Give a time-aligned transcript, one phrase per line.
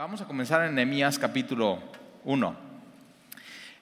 [0.00, 1.78] Vamos a comenzar en Nehemías capítulo
[2.24, 2.56] 1.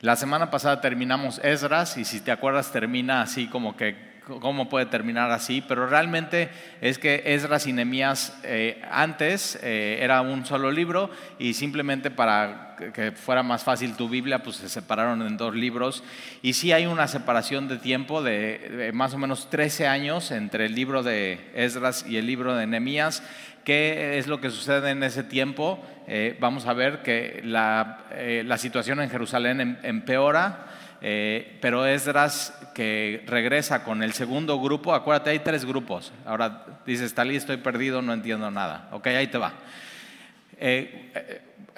[0.00, 4.86] La semana pasada terminamos Esdras y si te acuerdas termina así como que cómo puede
[4.86, 10.70] terminar así, pero realmente es que Esdras y Nehemías eh, antes eh, era un solo
[10.70, 15.54] libro y simplemente para que fuera más fácil tu Biblia, pues se separaron en dos
[15.54, 16.04] libros.
[16.42, 20.74] Y sí hay una separación de tiempo de, más o menos 13 años entre el
[20.74, 23.22] libro de Esdras y el libro de Nehemías.
[23.64, 25.84] ¿Qué es lo que sucede en ese tiempo?
[26.06, 30.66] Eh, vamos a ver que la, eh, la situación en Jerusalén em, empeora,
[31.00, 36.12] pero Esdras que regresa con el segundo grupo, acuérdate, hay tres grupos.
[36.24, 38.88] Ahora dices, Talí, estoy perdido, no entiendo nada.
[38.92, 39.54] Ok, ahí te va.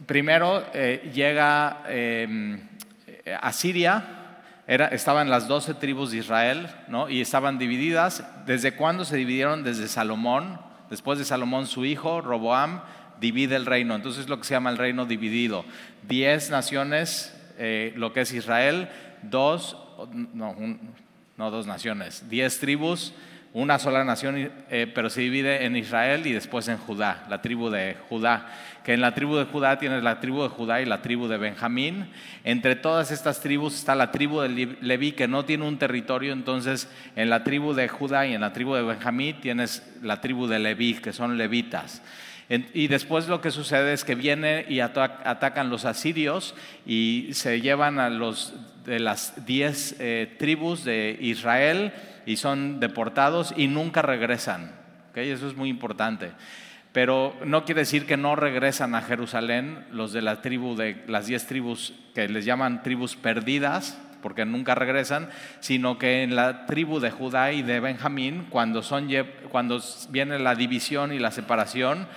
[0.05, 0.63] primero
[1.15, 2.61] llega em,
[3.41, 4.05] a Siria,
[4.67, 7.09] era, estaban las doce tribus de Israel, ¿no?
[7.09, 8.23] Y estaban divididas.
[8.45, 9.65] ¿Desde cuándo se dividieron?
[9.65, 12.83] Desde Salomón, Después de Salomón, su hijo, Roboam,
[13.21, 13.95] divide el reino.
[13.95, 15.65] Entonces es lo que se llama el reino dividido.
[16.03, 18.89] Diez naciones, eh, lo que es Israel,
[19.23, 23.15] dos, no, dos naciones, diez tribus,
[23.53, 27.69] una sola nación, eh, pero se divide en Israel y después en Judá, la tribu
[27.69, 28.47] de Judá.
[28.85, 31.37] Que en la tribu de Judá tienes la tribu de Judá y la tribu de
[31.37, 32.09] Benjamín.
[32.45, 36.33] Entre todas estas tribus está la tribu de Leví, que no tiene un territorio.
[36.33, 40.47] Entonces, en la tribu de Judá y en la tribu de Benjamín tienes la tribu
[40.47, 42.03] de Leví, que son levitas.
[42.51, 48.01] Y después lo que sucede es que vienen y atacan los asirios y se llevan
[48.01, 51.93] a los de las diez eh, tribus de Israel
[52.27, 54.73] y son deportados y nunca regresan.
[55.15, 56.33] Eso es muy importante.
[56.93, 61.27] Pero no quiere decir que no regresan a Jerusalén los de la tribu de las
[61.27, 65.31] diez tribus que les llaman tribus perdidas, porque nunca regresan,
[65.61, 69.09] sino que en la tribu de Judá y de Benjamín, cuando, son,
[69.51, 69.81] cuando
[70.11, 72.09] viene la división y la separación,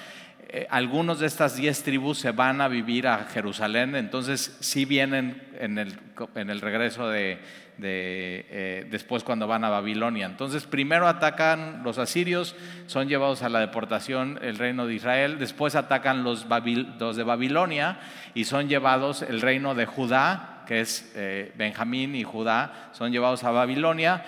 [0.55, 5.41] eh, algunos de estas diez tribus se van a vivir a Jerusalén, entonces sí vienen
[5.59, 5.97] en el,
[6.35, 7.39] en el regreso de,
[7.81, 10.27] eh, después cuando van a Babilonia.
[10.27, 12.55] Entonces primero atacan los asirios,
[12.85, 17.97] son llevados a la deportación el reino de Israel, después atacan los, de Babilonia
[18.35, 23.43] y son llevados el reino de Judá, que es eh, Benjamín y Judá, son llevados
[23.43, 24.23] a Babilonia.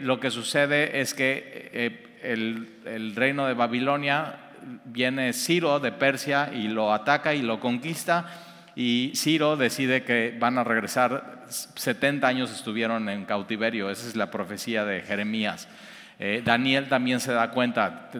[0.00, 4.40] lo que sucede es que el, el reino de Babilonia
[4.84, 8.26] viene Ciro de Persia y lo ataca y lo conquista
[8.76, 14.30] y Ciro decide que van a regresar, 70 años estuvieron en cautiverio, esa es la
[14.30, 15.68] profecía de Jeremías.
[16.18, 18.10] Eh, Daniel también se da cuenta,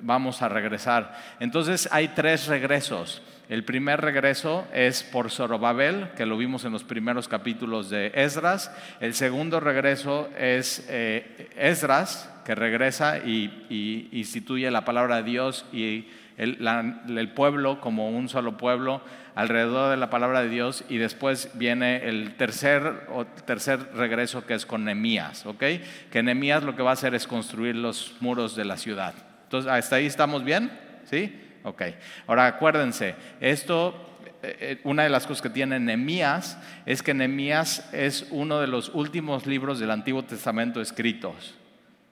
[0.00, 1.14] vamos a regresar.
[1.40, 3.22] Entonces hay tres regresos.
[3.52, 8.74] El primer regreso es por Zorobabel, que lo vimos en los primeros capítulos de Esdras.
[8.98, 16.08] El segundo regreso es eh, Esdras, que regresa y, instituye la palabra de Dios y
[16.38, 19.02] el, pueblo como un solo pueblo
[19.34, 24.54] alrededor de la palabra de Dios y después viene el tercer, o tercer regreso que
[24.54, 25.62] es con Nemías, ¿ok?
[26.10, 29.12] Que Nemías lo que va a hacer es construir los muros de la ciudad.
[29.44, 30.72] Entonces, ¿hasta ahí estamos bien?
[31.04, 31.38] ¿Sí?
[31.64, 31.82] Ok.
[32.26, 34.12] Ahora acuérdense, esto
[34.42, 38.66] eh, eh, una de las cosas que tiene Nemías es que Nemías es uno de
[38.66, 41.54] los últimos libros del Antiguo Testamento escritos.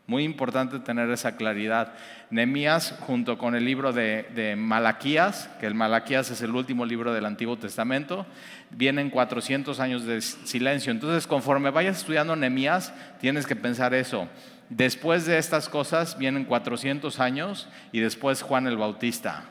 [0.07, 1.93] Muy importante tener esa claridad.
[2.31, 7.27] Nemías, junto con el libro de, Malaquías, que el Malaquías es el último libro del
[7.27, 8.27] Antiguo Testamento,
[8.71, 10.91] vienen 400 años de silencio.
[10.91, 14.29] Entonces, conforme vayas estudiando Nemías, tienes que pensar eso.
[14.71, 19.45] Después de estas cosas vienen 400 años y después Juan el Bautista.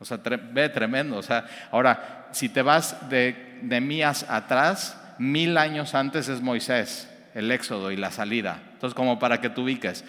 [0.00, 1.16] O sea, ve tremendo.
[1.16, 7.50] O sea, ahora, si te vas de Nemías atrás, mil años antes es Moisés el
[7.50, 8.60] éxodo y la salida.
[8.72, 10.04] Entonces, como para que tú ubiques,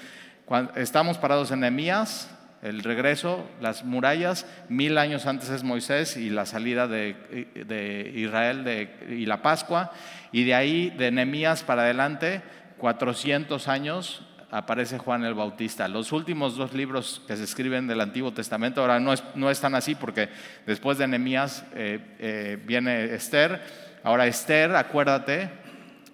[0.76, 2.30] estamos parados en Nehemías,
[2.62, 9.26] el regreso, las murallas, mil años antes es Moisés y la salida de, Israel y
[9.26, 9.92] la Pascua,
[10.32, 12.42] y de ahí, de Nehemías para adelante,
[12.78, 15.88] 400 años aparece Juan el Bautista.
[15.88, 19.96] Los últimos dos libros que se escriben del Antiguo Testamento, ahora no, es, están así
[19.96, 20.30] porque
[20.68, 23.62] después de Nehemías eh, eh, viene Esther.
[24.04, 25.50] Ahora Esther, acuérdate,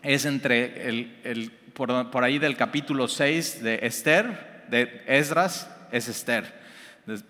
[0.04, 6.68] es entre el, por, ahí del capítulo 6 de Esther, de Esdras, es Esther.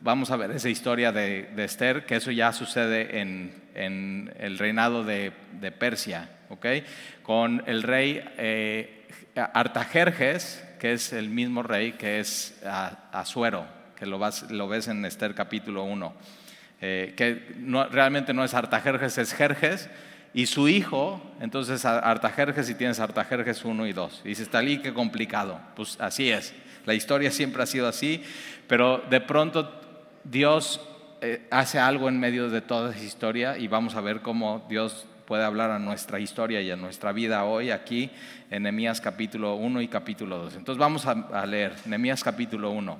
[0.01, 5.31] Vamos a ver esa historia de, Esther, que eso ya sucede en, el reinado de,
[5.77, 6.65] Persia, ¿ok?
[7.21, 12.59] Con el rey eh, Artajerjes, que es el mismo rey que es
[13.11, 13.65] Azuero,
[13.95, 14.19] que lo,
[14.49, 16.13] lo ves en Esther capítulo 1.
[16.79, 17.55] Eh, que
[17.91, 19.89] realmente no es Artajerjes, es Jerjes,
[20.33, 24.21] y su hijo, entonces Artajerjes y tienes Artajerjes 1 y 2.
[24.25, 25.59] Y dices, talí, qué complicado.
[25.75, 26.53] Pues así es.
[26.85, 28.23] La historia siempre ha sido así,
[28.67, 29.81] pero de pronto
[30.23, 30.79] Dios
[31.21, 35.07] eh, hace algo en medio de toda esa historia y vamos a ver cómo Dios
[35.27, 38.09] puede hablar a nuestra historia y a nuestra vida hoy aquí
[38.49, 40.55] en Nehemías capítulo 1 y capítulo 2.
[40.55, 42.97] Entonces vamos a, leer Nehemías capítulo 1.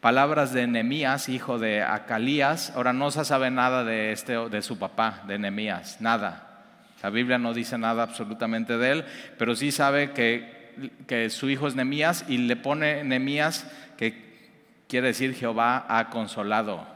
[0.00, 2.72] Palabras de Nehemías, hijo de Acalías.
[2.74, 6.64] Ahora no se sabe nada de, este, de su papá, de Nehemías, nada.
[7.02, 9.04] La Biblia no dice nada absolutamente de él,
[9.36, 13.66] pero sí sabe que, que su hijo es Nehemías y le pone Nehemías
[13.98, 16.86] que quiere decir Jehová ha consolado.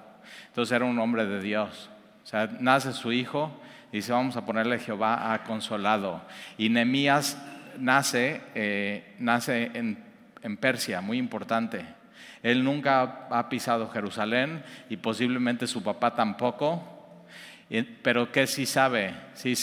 [0.47, 1.91] Entonces era un hombre de Dios.
[2.25, 3.61] O sea, nace su hijo
[3.93, 6.23] y dice, vamos a ponerle Jehová ha consolado.
[6.59, 7.39] Y Nehemías
[7.79, 10.03] nace, eh, nace en,
[10.43, 11.85] en Persia, muy importante.
[12.43, 16.83] Él nunca ha pisado Jerusalén y posiblemente su papá tampoco,
[18.03, 19.55] pero que sí sabe, sí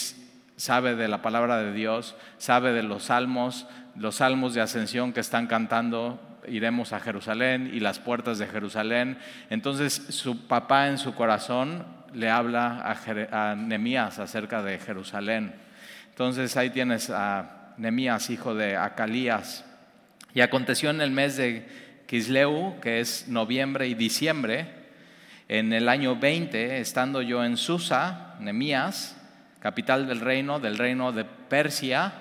[0.56, 5.20] sabe de la palabra de Dios, sabe de los salmos, los salmos de ascensión que
[5.20, 9.20] están cantando, iremos a Jerusalén y las puertas de Jerusalén.
[9.52, 12.84] Entonces su papá en su corazón le habla
[13.32, 15.54] a, Nemías acerca de Jerusalén.
[16.10, 19.66] Entonces ahí tienes a Nemías, hijo de Acalías.
[20.34, 21.66] Y aconteció en el mes de
[22.08, 24.68] Kisleu, que es noviembre y diciembre,
[25.48, 29.18] en el año 20, estando yo en Susa, Nemías,
[29.60, 32.14] capital del reino, del reino de Persia,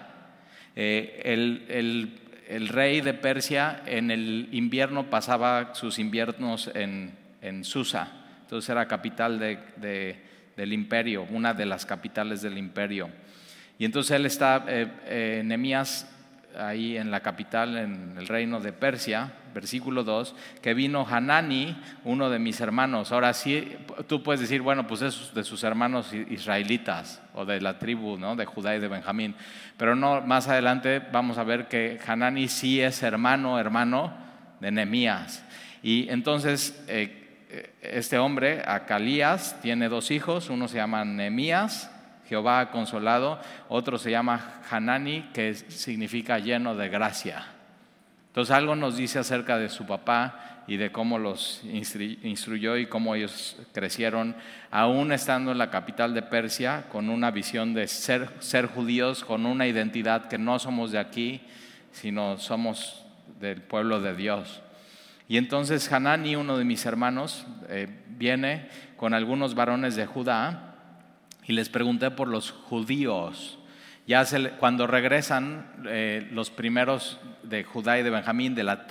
[0.77, 7.13] eh, el, rey de Persia en el invierno pasaba sus inviernos en,
[7.43, 8.20] en Susa.
[8.51, 13.09] Entonces era capital del imperio, una de las capitales del imperio.
[13.79, 15.85] Y entonces él está, eh, eh
[16.59, 22.29] ahí en la capital, en el reino de Persia, versículo 2, que vino Hanani, uno
[22.29, 23.13] de mis hermanos.
[23.13, 23.73] Ahora sí,
[24.09, 28.35] tú puedes decir, bueno, pues es de sus hermanos israelitas o de la tribu ¿no?
[28.35, 29.37] de Judá y de Benjamín.
[29.77, 34.13] Pero no, más adelante vamos a ver que Hanani sí es hermano, hermano
[34.59, 35.45] de Nemías.
[35.85, 37.20] Y entonces eh,
[37.83, 41.91] este hombre, Acalías, tiene dos hijos, uno se llama Nemías,
[42.29, 47.45] Jehová ha consolado, otro se llama Hanani, que significa lleno de gracia.
[48.29, 53.17] Entonces algo nos dice acerca de su papá y de cómo los instruyó y cómo
[53.17, 54.37] ellos crecieron,
[54.71, 59.47] aún estando en la capital de Persia, con una visión de ser, ser judíos, con
[59.47, 61.41] una identidad que no somos de aquí,
[61.91, 63.05] sino somos
[63.41, 64.63] del pueblo de Dios.
[65.31, 68.67] Y entonces Hanani, uno de mis hermanos, eh, viene
[68.97, 70.75] con algunos varones de Judá
[71.47, 73.61] y les pregunté por los judíos.
[74.09, 74.25] Ya
[74.59, 78.89] cuando regresan eh, los primeros de Judá y de Benjamín, de la,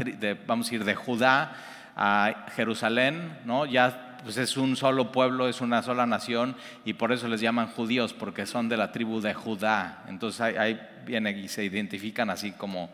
[0.48, 1.58] vamos a ir de Judá
[1.98, 3.38] a Jerusalén,
[3.70, 6.56] ya pues es un solo pueblo, es una sola nación
[6.86, 10.06] y por eso les llaman judíos, porque son de la tribu de Judá.
[10.08, 12.90] Entonces ahí, ahí viene y se identifican así como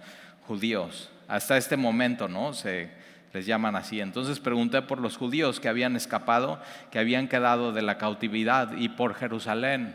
[0.47, 1.11] judíos.
[1.27, 2.51] Hasta este momento, ¿no?
[2.51, 3.04] Se,
[3.35, 3.99] les llaman así.
[3.99, 6.57] Entonces pregunté por los judíos que habían escapado,
[6.89, 9.93] que habían quedado de la cautividad y por Jerusalén.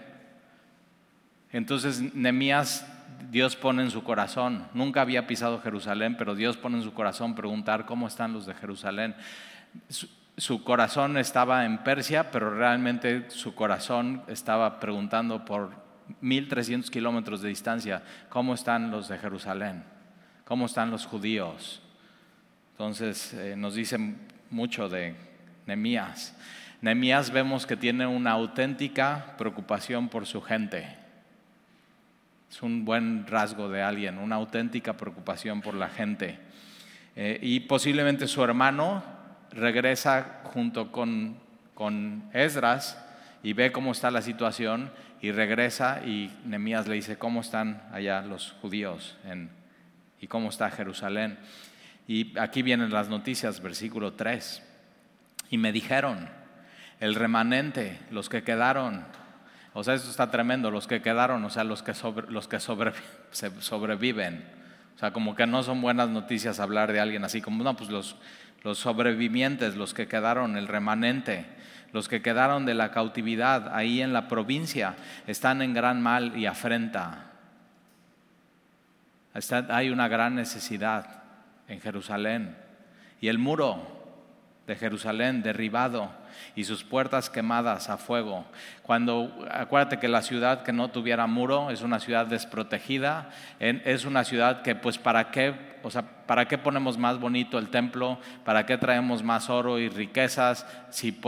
[1.51, 2.87] Entonces Nemías,
[3.31, 7.35] Dios pone en su corazón, nunca había pisado Jerusalén, pero Dios pone en su corazón
[7.35, 9.15] preguntar cómo están los de Jerusalén.
[10.37, 15.71] Su, corazón estaba en Persia, pero realmente su corazón estaba preguntando por
[16.21, 19.83] 1300 kilómetros de distancia, ¿cómo están los de Jerusalén?
[20.45, 21.81] ¿Cómo están los judíos?
[22.81, 24.17] Entonces eh, nos dicen
[24.49, 25.15] mucho de
[25.67, 26.35] Nemías.
[26.81, 30.97] Nemías vemos que tiene una auténtica preocupación por su gente.
[32.51, 36.39] Es un buen rasgo de alguien, una auténtica preocupación por la gente.
[37.17, 39.05] Eh, y posiblemente su hermano
[39.51, 41.37] regresa junto con,
[41.75, 42.99] con Esdras
[43.43, 48.23] y ve cómo está la situación y regresa y Nemías le dice cómo están allá
[48.23, 49.19] los judíos
[50.19, 51.37] y cómo está Jerusalén.
[52.11, 54.65] Y aquí vienen las noticias, versículo 3.
[55.51, 56.29] Y me dijeron,
[56.99, 59.05] el remanente, los que quedaron,
[59.75, 61.93] o sea, esto está tremendo, los que quedaron, o sea, los que,
[62.27, 62.59] los que
[63.61, 64.45] sobreviven.
[64.97, 67.91] O sea, como que no son buenas noticias hablar de alguien así, como, no, pues
[67.91, 68.17] los,
[68.65, 71.47] los sobrevivientes, los que quedaron, el remanente,
[71.93, 74.97] los que quedaron de la cautividad ahí en la provincia,
[75.29, 77.31] están en gran mal y afrenta.
[79.69, 81.20] hay una gran necesidad
[81.71, 82.57] en Jerusalén.
[83.21, 84.01] Y el muro
[84.67, 86.11] de Jerusalén derribado
[86.55, 88.45] y sus puertas quemadas a fuego.
[88.83, 94.25] Cuando acuérdate que la ciudad que no tuviera muro es una ciudad desprotegida, es una
[94.25, 98.67] ciudad que pues para qué, o sea, para qué ponemos más bonito el templo, para
[98.67, 101.19] qué traemos más oro y riquezas, si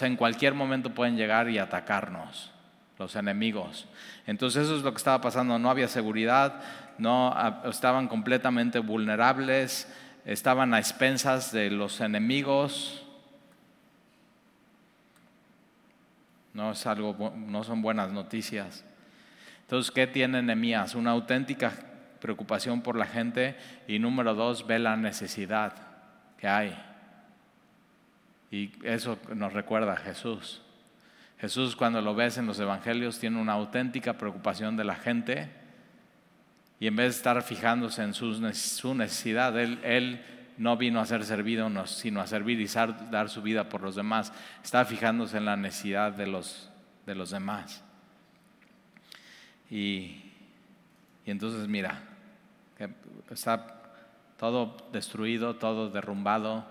[0.00, 2.52] en cualquier momento pueden llegar y atacarnos
[2.98, 3.86] los enemigos.
[4.26, 6.60] Entonces eso es lo que estaba pasando, no había seguridad,
[6.98, 9.92] no estaban completamente vulnerables,
[10.24, 13.04] estaban a expensas de los enemigos.
[16.58, 18.84] no, es algo, no son buenas noticias.
[19.60, 20.96] Entonces, ¿qué tiene Nehemías?
[20.96, 21.72] Una auténtica
[22.20, 25.74] preocupación por la gente y número dos, ve la necesidad
[26.36, 26.76] que hay.
[28.50, 30.60] Y eso nos recuerda a Jesús.
[31.40, 35.48] Jesús cuando lo ves en los evangelios tiene una auténtica preocupación de la gente
[36.80, 40.24] y en vez de estar fijándose en su necesidad, él,
[40.58, 42.66] no vino a ser servido, sino a servir y
[43.10, 44.32] dar su vida por los demás.
[44.62, 46.68] Está fijándose en la necesidad de los,
[47.06, 47.84] de los demás.
[49.70, 50.20] Y,
[51.24, 52.02] y entonces mira,
[53.30, 53.82] está
[54.36, 56.66] todo destruido, todo derrumbado,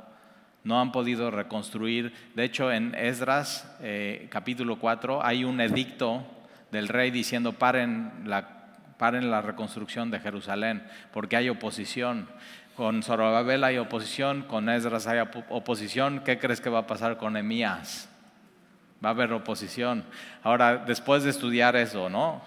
[0.67, 2.13] no han podido reconstruir.
[2.35, 6.25] De hecho, en Esdras eh, capítulo 4 hay un edicto
[6.71, 8.49] del rey diciendo paren la,
[8.97, 10.83] paren la reconstrucción de Jerusalén,
[11.13, 12.27] porque hay oposición.
[12.75, 15.19] Con Zorobabel hay oposición, con Esdras hay
[15.49, 16.21] oposición.
[16.25, 18.09] ¿Qué crees que va a pasar con Emías?
[19.03, 20.03] Va a haber oposición.
[20.43, 22.41] Ahora, después de estudiar eso, ¿no?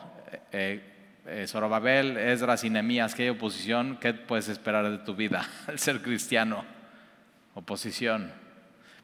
[0.53, 0.83] Eh,
[1.27, 5.79] eh, Zorobabel, Esdras y Nehemías, que hay oposición, ¿qué puedes esperar de tu vida al
[5.79, 6.80] ser cristiano?
[7.55, 8.33] Oposición.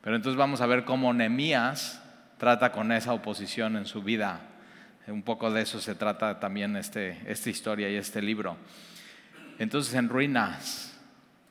[0.00, 2.02] Pero entonces vamos a ver cómo Nehemías
[2.38, 4.40] trata con esa oposición en su vida.
[5.06, 8.56] Un poco de eso se trata también este, esta historia y este libro.
[9.58, 10.98] Entonces, en ruinas,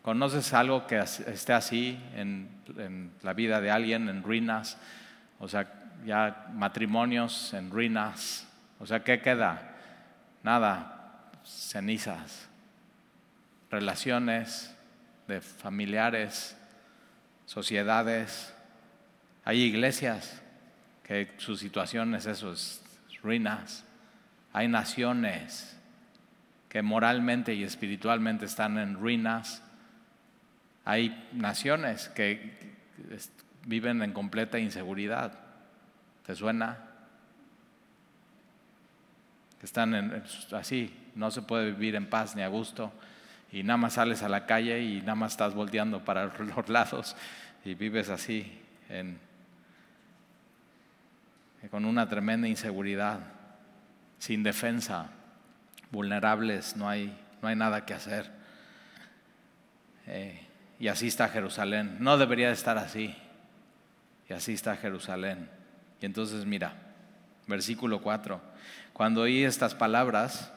[0.02, 4.78] ¿conoces algo que esté así en, en la vida de alguien, en ruinas?
[5.40, 5.68] O sea,
[6.06, 8.48] ya matrimonios en ruinas.
[8.80, 9.72] O sea, ¿qué queda?
[10.46, 12.48] nada, cenizas,
[13.72, 14.74] relaciones
[15.28, 16.56] de familiares,
[17.46, 18.54] sociedades.
[19.44, 20.42] Hay iglesias
[21.04, 22.82] que su situación es eso, es
[23.22, 23.86] ruinas.
[24.54, 25.78] Hay naciones
[26.70, 29.62] que moralmente y espiritualmente están en ruinas.
[30.84, 32.75] Hay naciones que
[33.66, 35.40] viven en completa inseguridad.
[36.25, 36.92] ¿Te suena?
[39.66, 42.94] están así, no se puede vivir en paz ni a gusto
[43.56, 47.16] y nada más sales a la calle y nada más estás volteando para los lados
[47.64, 48.62] y vives así
[51.72, 53.20] con una tremenda inseguridad,
[54.20, 55.10] sin defensa,
[55.90, 58.30] vulnerables, no hay, no hay nada que hacer.
[60.06, 60.46] Eh,
[60.78, 61.98] y así está Jerusalén.
[62.02, 63.16] No debería de estar así.
[64.30, 65.50] Y así está Jerusalén.
[66.02, 66.74] Y entonces mira,
[67.48, 68.42] versículo 4.
[68.94, 70.52] Cuando oí estas palabras,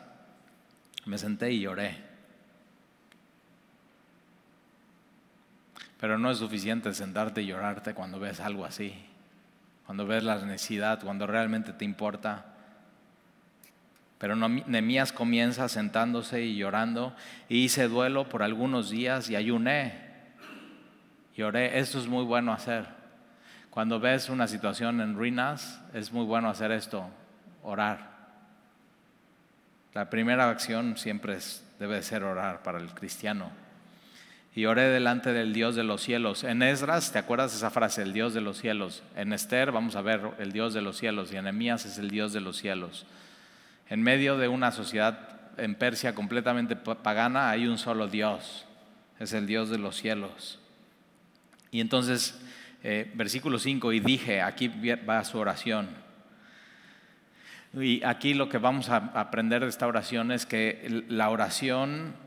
[1.06, 2.07] me senté y lloré.
[6.00, 8.94] Pero no es suficiente sentarte y llorarte cuando ves algo así,
[9.86, 12.46] cuando ves la necesidad, cuando realmente te importa.
[14.18, 17.14] Pero Nemías comienza sentándose y llorando,
[17.48, 20.08] y hice duelo por algunos días y ayuné.
[21.36, 22.86] Lloré, esto es muy bueno hacer.
[23.70, 27.08] Cuando ves una situación en ruinas, es muy bueno hacer esto,
[27.62, 28.18] orar.
[29.94, 31.38] La primera acción siempre
[31.78, 33.50] debe ser orar para el cristiano.
[34.58, 36.42] Y oré delante del Dios de los cielos.
[36.42, 38.02] En Esdras, ¿te acuerdas esa frase?
[38.02, 39.04] El Dios de los cielos.
[39.14, 42.10] En Esther vamos a ver el Dios de los cielos y en Emías es el
[42.10, 43.06] Dios de los cielos.
[43.88, 48.66] En medio de una sociedad en Persia completamente pagana hay un solo Dios.
[49.20, 50.58] Es el Dios de los cielos.
[51.70, 52.40] Y entonces,
[52.82, 54.66] eh, versículo 5, y dije, aquí
[55.08, 55.88] va su oración.
[57.74, 62.26] Y aquí lo que vamos a aprender de esta oración es que la oración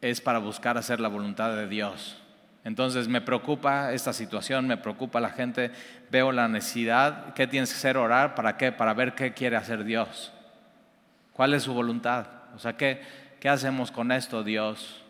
[0.00, 2.16] es para buscar hacer la voluntad de Dios.
[2.64, 5.70] Entonces me preocupa esta situación, me preocupa la gente,
[6.10, 8.34] veo la necesidad, ¿qué tienes que hacer orar?
[8.34, 8.72] ¿Para qué?
[8.72, 10.32] Para ver qué quiere hacer Dios.
[11.32, 12.26] ¿Cuál es su voluntad?
[12.54, 13.00] O sea, ¿qué,
[13.40, 15.02] qué hacemos con esto, Dios?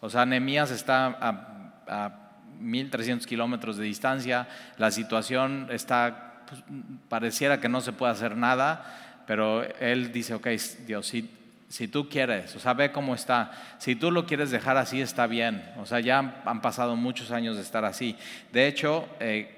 [0.00, 2.12] O sea, Nehemías está a, a
[2.58, 6.62] 1300 kilómetros de distancia, la situación está pues,
[7.08, 10.48] pareciera que no se puede hacer nada, pero él dice, ok,
[10.86, 11.30] Dios, si,
[11.70, 13.52] si tú quieres, o sea, ve cómo está.
[13.78, 15.64] Si tú lo quieres dejar así, está bien.
[15.78, 18.16] O sea, ya han pasado muchos años de estar así.
[18.52, 19.56] De hecho, eh,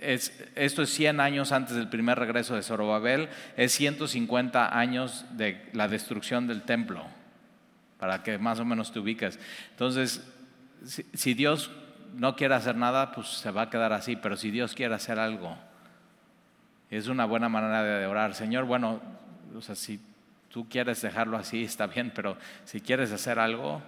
[0.00, 3.28] esto es 100 años antes del primer regreso de Zorobabel,
[3.58, 7.04] es 150 años de la destrucción del templo,
[7.98, 9.38] para que más o menos te ubiques.
[9.70, 10.26] Entonces,
[11.12, 11.70] si Dios
[12.14, 15.18] no quiere hacer nada, pues se va a quedar así, pero si Dios quiere hacer
[15.18, 15.58] algo,
[16.88, 18.34] es una buena manera de orar.
[18.34, 19.02] Señor, bueno,
[19.54, 20.00] o sea, si
[20.54, 23.82] tú quieres dejarlo así, está bien, pero si quieres hacer algo,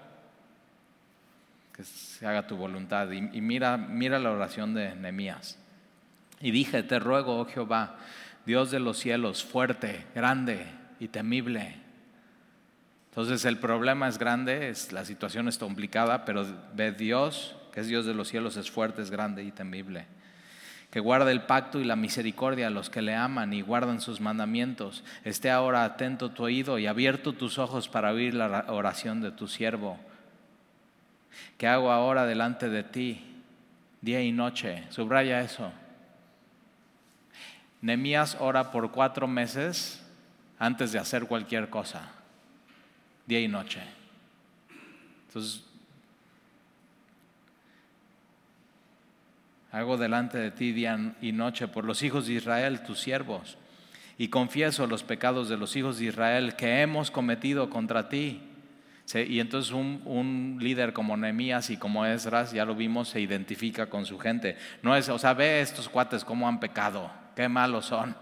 [1.73, 3.09] que se haga tu voluntad.
[3.13, 5.61] Y, mira, mira la oración de Nehemías.
[6.41, 7.95] Y dije, te ruego, oh Jehová,
[8.47, 10.67] Dios de los cielos, fuerte, grande
[10.99, 11.77] y temible.
[13.11, 16.45] Entonces el problema es grande, es, la situación es complicada, pero
[16.75, 20.07] ve Dios que es Dios de los cielos, es fuerte, es grande y temible.
[20.97, 24.23] Que guarda el pacto y la misericordia a los que le aman y guardan sus
[24.23, 25.05] mandamientos.
[25.25, 29.47] Esté ahora atento tu oído y abierto tus ojos para oír la oración de tu
[29.47, 30.01] siervo.
[31.59, 33.43] ¿Qué hago ahora delante de ti,
[34.01, 34.85] día y noche?
[34.89, 35.71] Subraya eso.
[37.83, 40.03] Nemías ora por cuatro meses
[40.59, 42.11] antes de hacer cualquier cosa,
[43.27, 43.83] día y noche.
[45.27, 45.63] Entonces,
[49.77, 53.59] hago delante de ti día y noche por los hijos de Israel, tus siervos,
[54.17, 58.41] y confieso los pecados de los hijos de Israel que hemos cometido contra ti.
[59.15, 63.91] y entonces un, un, líder como Nehemías y como Esdras, ya lo vimos, se identifica
[63.91, 64.57] con su gente.
[64.83, 68.17] No es, o sea, ve estos cuates cómo han pecado, qué malos son,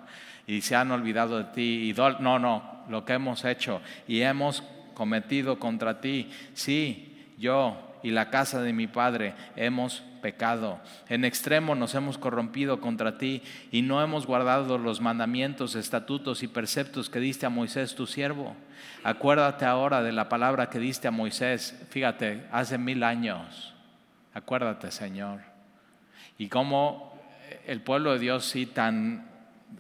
[0.49, 1.89] y se han olvidado de ti.
[1.89, 8.11] Y no, no, lo que hemos hecho y hemos cometido contra ti, sí, yo y
[8.11, 10.79] la casa de mi padre hemos pecado.
[11.09, 13.43] En extremo nos hemos corrompido contra ti
[13.73, 18.55] y no hemos guardado los mandamientos, estatutos y preceptos que diste a Moisés tu siervo.
[19.03, 23.75] Acuérdate ahora de la palabra que diste a Moisés, fíjate, hace mil años.
[24.35, 25.41] Acuérdate, Señor.
[26.39, 27.19] Y cómo
[27.67, 29.29] el pueblo de Dios sí tan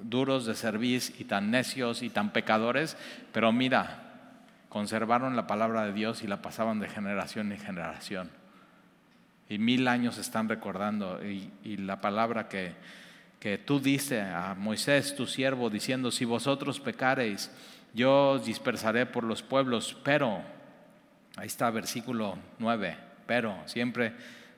[0.02, 2.97] duros de servir y tan necios y tan pecadores,
[3.33, 4.03] pero mira,
[4.75, 8.28] conservaron la palabra de Dios y la pasaban de generación en generación.
[9.49, 11.21] Y mil años están recordando.
[11.25, 12.73] Y, la palabra que,
[13.38, 17.52] que tú dices a Moisés, tu siervo, diciendo, si vosotros pecareis,
[17.95, 20.43] yo os dispersaré por los pueblos, pero,
[21.37, 22.97] ahí está versículo 9,
[23.28, 24.12] pero, siempre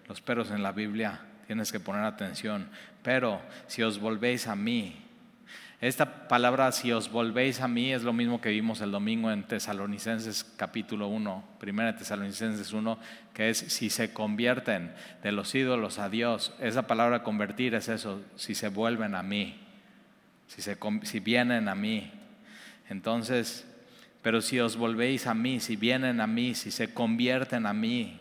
[0.08, 2.70] los peros en la Biblia, tienes que poner atención,
[3.02, 4.96] pero si os volvéis a mí,
[5.80, 9.44] esta palabra, si os volvéis a mí, es lo mismo que vimos el domingo en
[9.44, 12.98] Tesalonicenses capítulo 1, primera Tesalonicenses 1,
[13.34, 16.54] que es si se convierten de los ídolos a Dios.
[16.60, 19.60] Esa palabra convertir es eso, si se vuelven a mí,
[20.46, 22.10] si, se, si vienen a mí.
[22.88, 23.66] Entonces,
[24.22, 28.18] pero si os volvéis a mí, si vienen a mí, si se convierten a mí,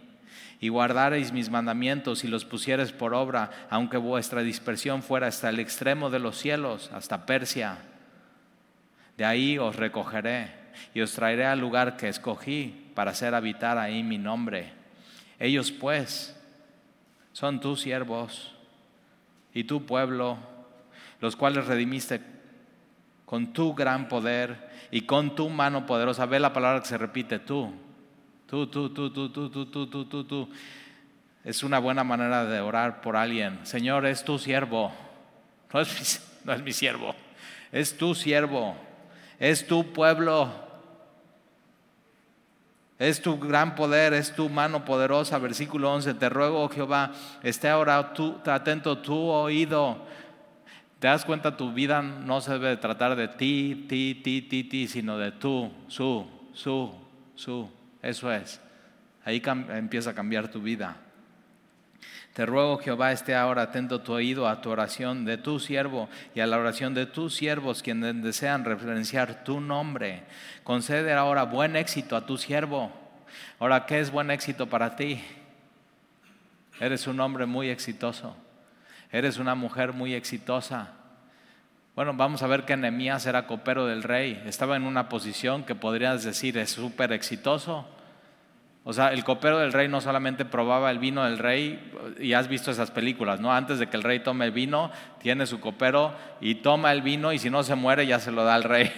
[0.60, 5.60] y guardareis mis mandamientos y los pusieres por obra, aunque vuestra dispersión fuera hasta el
[5.60, 7.78] extremo de los cielos, hasta Persia.
[9.18, 10.52] De ahí os recogeré
[10.94, 14.74] y os traeré al lugar que escogí para hacer habitar ahí mi nombre.
[15.40, 16.36] Ellos pues
[17.34, 18.56] son tus siervos
[19.54, 20.38] y tu pueblo,
[21.20, 22.22] los cuales redimiste
[23.26, 26.26] con tu gran poder y con tu mano poderosa.
[26.26, 27.74] Ve la palabra que se repite, tú
[28.48, 30.50] Tú, tú, tú, tú, tú, tú, tú, tú, tú, tú.
[31.44, 33.60] Es una buena manera de orar por alguien.
[33.66, 34.92] Señor, es tu siervo.
[35.72, 35.82] No
[36.54, 37.16] es mi, siervo.
[37.72, 38.76] Es tu siervo.
[39.40, 40.50] Es tu pueblo.
[42.98, 45.38] Es tu gran poder, es tu mano poderosa.
[45.38, 46.14] Versículo 11.
[46.14, 47.12] Te ruego, Jehová,
[47.44, 49.98] esté ahora tú, atento tu oído.
[51.00, 51.58] ¿Te das cuenta?
[51.58, 55.72] Tu vida no se debe tratar de ti, ti, ti, ti, ti, sino de tú,
[55.88, 56.92] su, su,
[57.36, 57.75] su.
[58.06, 58.62] Eso es.
[59.26, 60.98] Ahí empieza a cambiar tu vida.
[62.34, 66.42] Te ruego, Jehová, esté ahora atento tu oído a tu oración de tu siervo y
[66.42, 70.24] a la oración de tus siervos, quienes desean referenciar tu nombre.
[70.64, 72.92] Concede ahora buen éxito a tu siervo.
[73.58, 75.24] Ahora, ¿qué es buen éxito para ti?
[76.80, 78.36] Eres un hombre muy exitoso.
[79.12, 80.92] Eres una mujer muy exitosa.
[81.96, 84.44] Bueno, vamos a ver que Nehemías era copero del rey.
[84.46, 87.88] Estaba en una posición que podrías decir es súper exitoso.
[88.84, 92.50] O sea, el copero del rey no solamente probaba el vino del rey, y has
[92.50, 93.54] visto esas películas, ¿no?
[93.54, 97.32] Antes de que el rey tome el vino, tiene su copero y toma el vino
[97.32, 98.92] y si no se muere ya se lo da al rey.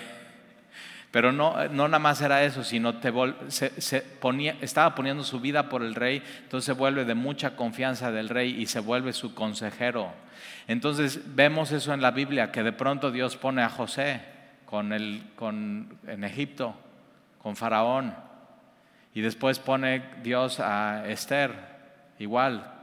[1.18, 3.12] Pero no, no nada más era eso, sino te
[3.48, 8.12] se, ponía, estaba poniendo su vida por el rey, entonces se vuelve de mucha confianza
[8.12, 10.12] del rey y se vuelve su consejero.
[10.68, 14.22] Entonces vemos eso en la Biblia, que de pronto Dios pone a José
[14.68, 16.76] con el, con, en Egipto,
[17.42, 18.14] con Faraón
[19.16, 21.52] y después pone Dios a Esther,
[22.20, 22.76] igual,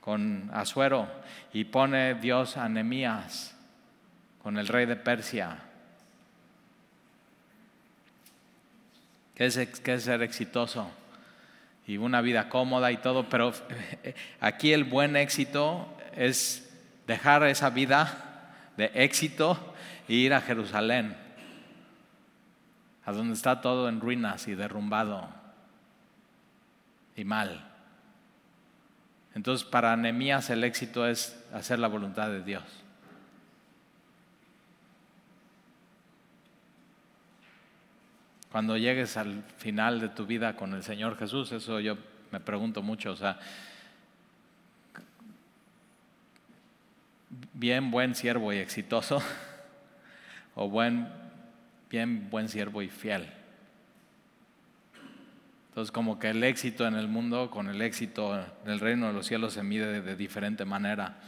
[0.00, 1.08] con Azuero.
[1.52, 3.58] Y pone Dios a Nemías,
[4.44, 5.66] con el rey de Persia.
[9.36, 10.90] ¿Qué es, qué es ser exitoso?
[11.86, 13.52] Y una vida cómoda y todo, pero
[14.40, 16.68] aquí el buen éxito es
[17.06, 19.74] dejar esa vida de éxito
[20.08, 21.16] e ir a Jerusalén
[23.04, 25.28] a donde está todo en ruinas y derrumbado
[27.14, 27.64] y mal.
[29.34, 32.64] Entonces, para Nehemías el éxito es hacer la voluntad de Dios.
[38.56, 41.98] Cuando llegues al final de tu vida con el Señor Jesús, eso yo
[42.32, 43.38] me pregunto mucho, o sea,
[47.52, 49.20] bien buen siervo y exitoso
[50.54, 51.06] o buen,
[51.90, 53.28] bien buen siervo y fiel.
[55.68, 59.12] Entonces como que el éxito en el mundo con el éxito en el reino de
[59.12, 61.18] los cielos se mide de, diferente manera.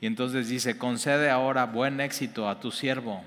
[0.00, 3.22] Y entonces dice, concede ahora buen éxito a tu siervo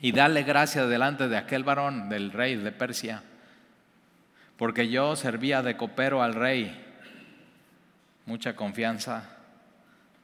[0.00, 3.22] y dale gracia delante de aquel varón, del rey de Persia,
[4.56, 6.86] porque yo servía de copero al rey.
[8.26, 9.40] Mucha confianza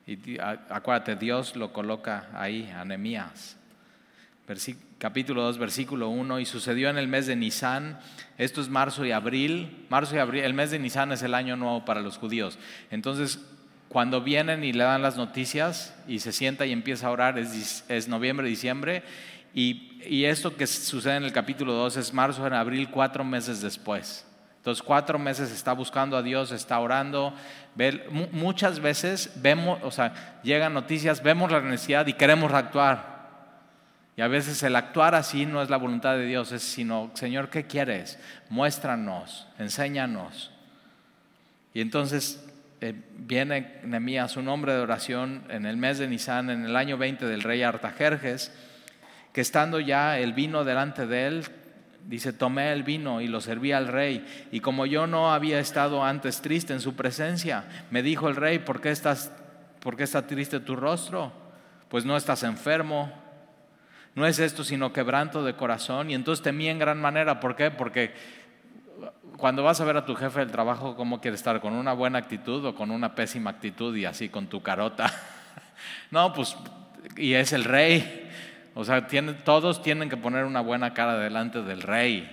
[0.06, 3.56] y acuérdate, Dios lo coloca ahí, Anemías.
[4.98, 6.38] capítulo 2, versículo 1.
[6.38, 7.98] Y sucedió en el mes de Nisan,
[8.38, 9.84] esto es marzo y abril.
[9.88, 12.56] Marzo y abril, el mes de Nisan es el año nuevo para los judíos.
[12.92, 13.44] Entonces,
[13.88, 17.84] cuando vienen y le dan las noticias y se sienta y empieza a orar, es,
[17.88, 19.02] es noviembre, diciembre.
[19.56, 24.24] Y, esto que sucede en el capítulo 2 es marzo, en abril, cuatro meses después.
[24.58, 27.34] Entonces, cuatro meses está buscando a Dios, está orando.
[28.32, 33.16] muchas veces vemos, o sea, llegan noticias, vemos la necesidad y queremos actuar.
[34.14, 37.48] Y a veces el actuar así no es la voluntad de Dios, es sino, Señor,
[37.48, 38.18] ¿qué quieres?
[38.50, 40.52] Muéstranos, enséñanos.
[41.72, 42.46] Y entonces
[42.82, 46.98] eh, viene Nehemías, un hombre de oración, en el mes de Nisan, en el año
[46.98, 48.52] 20 del rey Artajerjes,
[49.36, 51.44] que estando ya el vino delante de él,
[52.06, 54.24] Dice, tomé el vino y lo serví al rey.
[54.50, 58.60] Y como yo no había estado antes triste en su presencia, me dijo el rey,
[58.60, 59.30] ¿por qué estás,
[59.80, 61.32] por qué está triste tu rostro?
[61.90, 63.12] Pues no estás enfermo.
[64.14, 66.08] No es esto sino quebranto de corazón.
[66.08, 67.38] Y entonces temí en gran manera.
[67.38, 67.70] ¿Por qué?
[67.70, 68.14] Porque
[69.36, 71.60] cuando vas a ver a tu jefe del trabajo, ¿cómo quiere estar?
[71.60, 75.12] ¿Con una buena actitud o con una pésima actitud y así con tu carota?
[76.10, 76.56] no, pues,
[77.16, 78.22] y es el rey.
[78.78, 79.06] O sea,
[79.42, 82.30] todos tienen que poner una buena cara delante del rey.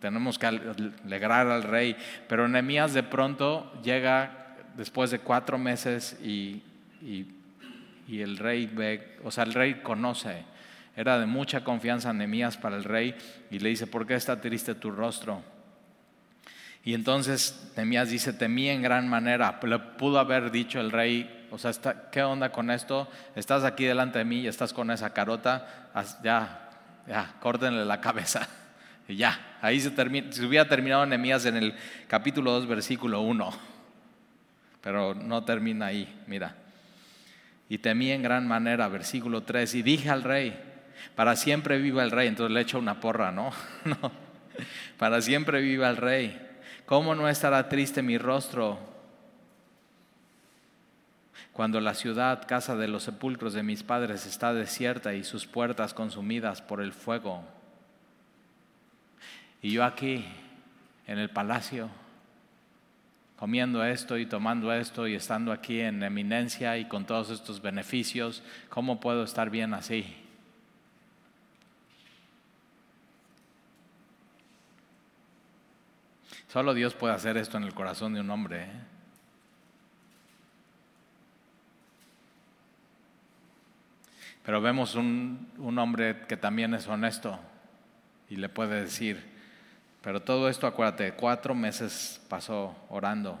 [0.00, 1.94] Tenemos que alegrar al rey.
[2.26, 6.62] Pero Nehemías de pronto llega después de cuatro meses y,
[8.08, 10.44] el rey ve, o sea, el rey conoce.
[10.96, 13.14] Era de mucha confianza Nehemías para el rey
[13.50, 15.42] y le dice, ¿por qué está triste tu rostro?
[16.84, 19.60] Y entonces Nehemías dice, temí en gran manera.
[19.62, 21.72] Le pudo haber dicho el rey, o sea,
[22.12, 23.08] ¿qué onda con esto?
[23.34, 25.90] Estás aquí delante de mí y estás con esa carota,
[26.22, 26.68] ya,
[27.08, 28.46] ya, córtenle la cabeza.
[29.08, 31.76] Y ya, ahí se, termina, se hubiera terminado Nehemías en el
[32.08, 33.52] capítulo 2, versículo 1.
[34.80, 36.56] Pero no termina ahí, mira.
[37.68, 40.60] Y temí en gran manera, versículo 3, y dije al rey,
[41.14, 42.26] para siempre viva el rey.
[42.26, 43.52] Entonces le echo una porra, ¿no?
[43.84, 44.10] no.
[44.98, 46.40] Para siempre viva el rey.
[46.84, 48.95] ¿Cómo no estará triste mi rostro
[51.56, 55.94] cuando la ciudad, casa de los sepulcros de mis padres, está desierta y sus puertas
[55.94, 57.42] consumidas por el fuego.
[59.62, 60.22] Y yo aquí,
[61.06, 61.88] en el palacio,
[63.38, 68.42] comiendo esto y tomando esto y estando aquí en eminencia y con todos estos beneficios,
[68.68, 70.14] ¿cómo puedo estar bien así?
[76.48, 78.64] Solo Dios puede hacer esto en el corazón de un hombre.
[78.64, 78.95] ¿eh?
[84.46, 87.36] Pero vemos un, hombre que también es honesto
[88.30, 89.20] y le puede decir,
[90.02, 93.40] pero todo esto, acuérdate, cuatro meses pasó orando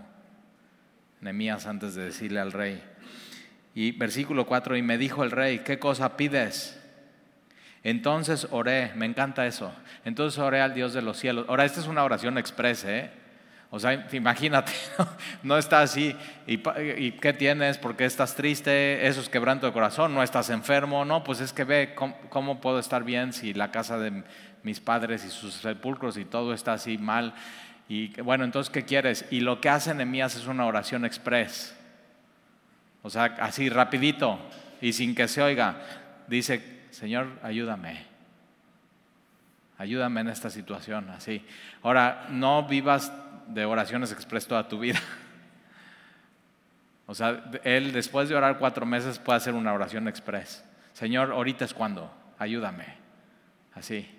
[1.20, 2.82] Nemías antes de decirle al rey.
[3.72, 6.82] Y versículo 4, y me dijo el rey, ¿qué cosa pides?
[7.84, 9.72] Entonces oré, me encanta eso.
[10.04, 11.46] Entonces oré al Dios de los cielos.
[11.48, 13.10] Ahora, esta es una oración expresa, ¿eh?
[13.76, 14.72] O sea, imagínate,
[15.42, 16.56] no, estás así, ¿y,
[17.12, 17.76] qué tienes?
[17.76, 19.06] ¿Por qué estás triste?
[19.06, 22.78] Eso es quebranto de corazón, no estás enfermo, no, pues es que ve cómo, puedo
[22.78, 24.24] estar bien si la casa de
[24.62, 27.34] mis padres y sus sepulcros y todo está así mal.
[27.86, 29.26] Y bueno, entonces, ¿qué quieres?
[29.30, 31.76] Y lo que hace Nehemías es una oración express.
[33.02, 34.38] O sea, así rapidito
[34.80, 35.76] y sin que se oiga.
[36.28, 36.62] Dice,
[36.92, 38.16] Señor, ayúdame.
[39.78, 41.44] Ayúdame en esta situación, así.
[41.82, 43.12] Ahora, no vivas
[43.48, 45.00] de oraciones express toda tu vida.
[47.06, 50.64] O sea, él después de orar cuatro meses puede hacer una oración express.
[50.92, 52.84] Señor, ahorita es cuando, ayúdame.
[53.74, 54.10] Así.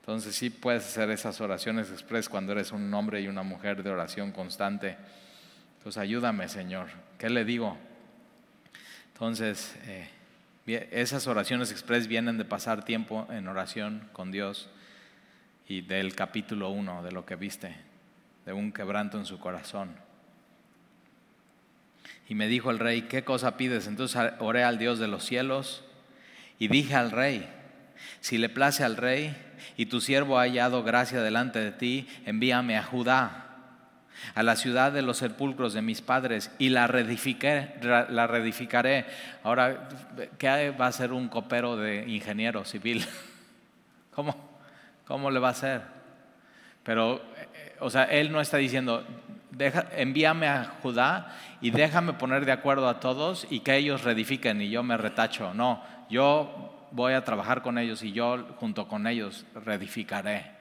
[0.00, 3.90] Entonces sí puedes hacer esas oraciones express cuando eres un hombre y una mujer de
[3.90, 4.96] oración constante.
[5.78, 6.88] Entonces ayúdame, Señor.
[7.18, 7.76] ¿Qué le digo?
[9.12, 10.08] Entonces, eh,
[10.66, 14.70] esas oraciones express vienen de pasar tiempo en oración con Dios
[15.68, 17.93] y del capítulo 1 de lo que viste
[18.46, 19.96] de un quebranto en su corazón.
[22.28, 23.86] Y me dijo el rey, ¿qué cosa pides?
[23.86, 25.84] Entonces oré al Dios de los cielos
[26.58, 27.48] y dije al rey,
[28.20, 29.36] si le place al rey
[29.76, 33.40] y tu siervo ha hallado gracia delante de ti, envíame a Judá,
[34.34, 39.06] a la ciudad de los sepulcros de mis padres y la, la reedificaré.
[39.42, 39.88] Ahora,
[40.38, 43.04] ¿qué va a ser un copero de ingeniero civil?
[44.14, 44.54] ¿Cómo?
[45.06, 45.82] ¿Cómo le va a hacer?
[46.82, 47.22] Pero,
[47.84, 49.04] o sea, él no está diciendo,
[49.96, 54.70] envíame a Judá y déjame poner de acuerdo a todos y que ellos reedifiquen y
[54.70, 55.52] yo me retacho.
[55.52, 60.52] No, yo voy a trabajar con ellos y yo junto con ellos reedificaré.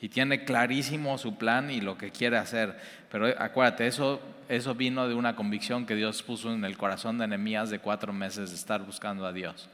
[0.00, 2.78] Y tiene clarísimo su plan y lo que quiere hacer.
[3.10, 7.26] Pero acuérdate, eso, eso vino de una convicción que Dios puso en el corazón de
[7.26, 9.68] Nehemías de cuatro meses de estar buscando a Dios.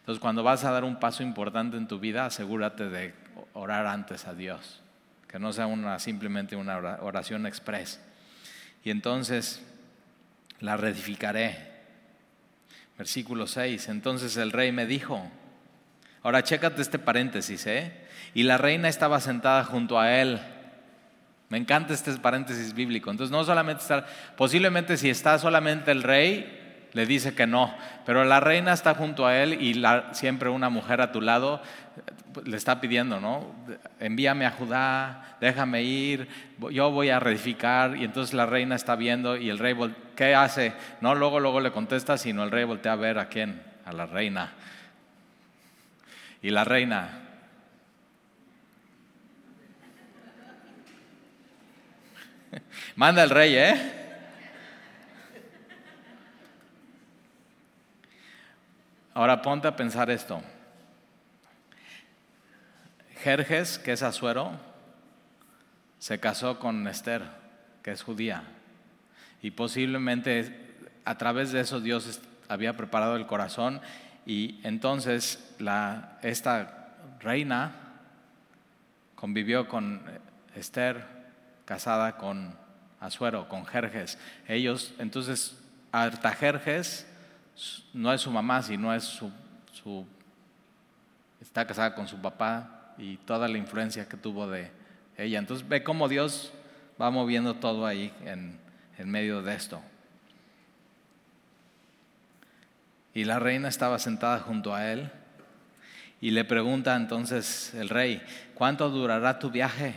[0.00, 3.14] Entonces, cuando vas a dar un paso importante en tu vida, asegúrate de
[3.52, 4.79] orar antes a Dios,
[5.30, 8.00] que no sea una, simplemente una oración express.
[8.82, 9.62] Y entonces
[10.58, 11.70] la reedificaré.
[12.98, 13.90] Versículo 6.
[13.90, 15.30] Entonces el rey me dijo,
[16.24, 17.92] ahora chécate este paréntesis, ¿eh?
[18.34, 20.40] y la reina estaba sentada junto a él.
[21.48, 23.10] Me encanta este paréntesis bíblico.
[23.10, 26.60] Entonces, no solamente estar, posiblemente si está solamente el rey,
[26.92, 27.72] le dice que no,
[28.04, 29.80] pero la reina está junto a él y
[30.12, 31.62] siempre una mujer a tu lado
[32.44, 33.54] le está pidiendo, ¿no?
[33.98, 36.28] Envíame a Judá, déjame ir,
[36.70, 37.96] yo voy a reedificar.
[37.96, 39.76] Y entonces la reina está viendo y el rey,
[40.16, 40.72] ¿qué hace?
[41.00, 44.06] No, luego, luego le contesta, sino el rey voltea a ver a quién, a la
[44.06, 44.52] reina.
[46.42, 47.30] Y la reina,
[52.96, 53.96] Manda el rey, ¿eh?
[59.14, 60.42] Ahora ponte a pensar esto.
[63.22, 64.52] Jerjes, que es Azuero,
[65.98, 67.22] se casó con Esther,
[67.82, 68.44] que es judía.
[69.42, 73.80] Y posiblemente a través de eso Dios había preparado el corazón
[74.26, 75.54] y entonces
[76.22, 77.72] esta reina
[79.14, 80.02] convivió con
[80.54, 81.04] Esther
[81.64, 82.56] casada con
[83.00, 84.18] Azuero, con Jerjes.
[84.48, 85.56] Ellos, entonces,
[85.92, 87.06] Artajerjes
[87.92, 90.06] no es su mamá, sino es su,
[91.40, 94.70] está casada con su papá y toda la influencia que tuvo de
[95.16, 95.38] ella.
[95.38, 96.52] Entonces ve cómo Dios
[97.00, 98.58] va moviendo todo ahí en,
[98.98, 99.80] en medio de esto.
[103.14, 105.10] Y la reina estaba sentada junto a él
[106.20, 108.22] y le pregunta entonces el rey,
[108.54, 109.94] ¿cuánto durará tu viaje?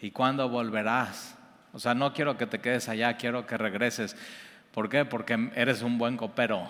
[0.00, 1.36] ¿Y cuándo volverás?
[1.72, 4.16] O sea, no quiero que te quedes allá, quiero que regreses.
[4.72, 5.04] ¿Por qué?
[5.04, 6.68] Porque eres un buen copero.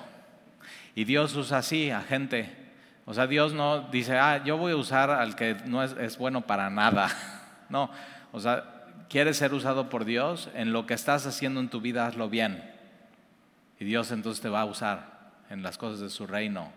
[0.95, 2.64] Y Dios usa así a gente.
[3.07, 6.19] O sea, Dios no dice, ah, yo voy a usar al que no es, es
[6.19, 7.09] bueno para nada.
[7.71, 7.91] No,
[8.31, 8.63] o sea,
[9.09, 12.63] quieres ser usado por Dios, en lo que estás haciendo en tu vida, hazlo bien.
[13.81, 15.15] Y Dios entonces te va a usar
[15.51, 16.71] en las cosas de su reino.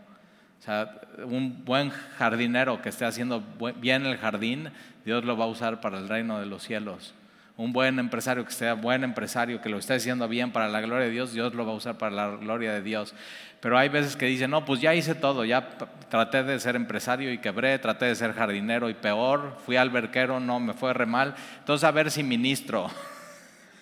[0.59, 3.43] O sea, un buen jardinero que esté haciendo
[3.75, 4.71] bien el jardín,
[5.05, 7.13] Dios lo va a usar para el reino de los cielos.
[7.57, 11.07] Un buen empresario que sea buen empresario, que lo esté haciendo bien para la gloria
[11.07, 13.15] de Dios, Dios lo va a usar para la gloria de Dios.
[13.59, 15.67] Pero hay veces que dicen, no, pues ya hice todo, ya
[16.09, 20.59] traté de ser empresario y quebré, traté de ser jardinero y peor, fui alberquero, no,
[20.59, 21.33] me fue re mal.
[21.57, 22.91] Entonces a ver si ministro.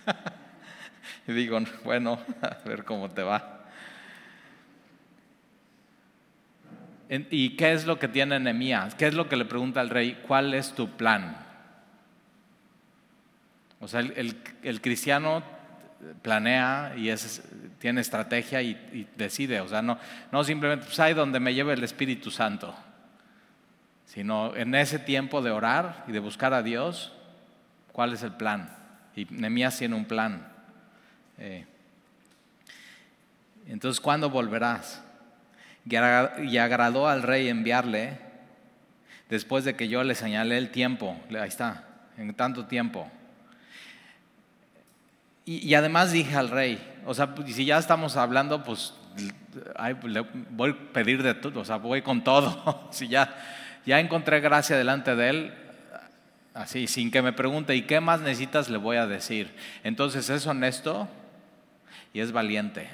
[1.28, 3.56] y digo, bueno, a ver cómo te va.
[7.10, 8.96] ¿Y qué es lo que tiene Nehemías?
[8.96, 10.18] ¿Qué es lo que le pregunta al rey?
[10.26, 11.45] ¿Cuál es tu plan?
[13.86, 15.44] O sea, el, cristiano
[16.24, 17.14] planea y
[17.78, 19.62] tiene estrategia y, decide.
[19.62, 20.00] O sea, no,
[20.32, 22.74] no simplemente, pues ahí donde me lleve el Espíritu Santo,
[24.08, 27.14] sino en ese tiempo de orar y de buscar a Dios,
[27.92, 28.76] ¿cuál es el plan?
[29.16, 30.48] Y Nehemías tiene un plan.
[31.38, 31.68] Eh,
[33.68, 35.04] entonces, ¿cuándo volverás?
[35.88, 38.18] y agradó al rey enviarle
[39.30, 41.84] después de que yo le señalé el tiempo, ahí está,
[42.18, 43.12] en tanto tiempo.
[45.46, 48.96] Y, además dije al rey, o sea, pues, si ya estamos hablando, pues
[50.50, 52.88] voy a pedir de todo, o sea, voy con todo.
[52.92, 53.36] si ya,
[53.86, 55.54] ya encontré gracia delante de él,
[56.56, 58.70] así, sin que me pregunte, ¿y qué más necesitas?
[58.70, 59.54] Le voy a decir.
[59.84, 61.08] Entonces es honesto
[62.12, 62.90] y es valiente.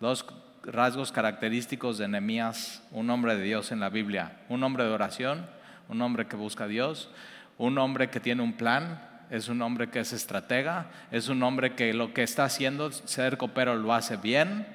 [0.00, 0.26] Dos
[0.64, 5.46] rasgos característicos de Nehemías, un hombre de Dios en la Biblia, un hombre de oración,
[5.88, 7.10] un hombre que busca a Dios,
[7.56, 11.74] un hombre que tiene un plan, es un hombre que es estratega, es un hombre
[11.74, 14.66] que lo que está haciendo, ser copero, lo hace bien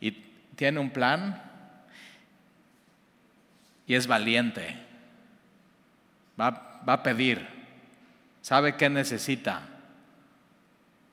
[0.00, 0.12] y
[0.56, 1.42] tiene un plan
[3.86, 4.76] y es valiente.
[6.40, 7.46] Va, va a pedir,
[8.42, 9.62] sabe qué necesita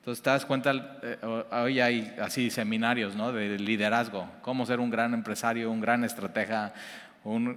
[0.04, 1.16] entonces te das cuenta, eh,
[1.50, 3.32] hoy hay así seminarios ¿no?
[3.32, 6.74] de liderazgo, cómo ser un gran empresario, un gran estratega.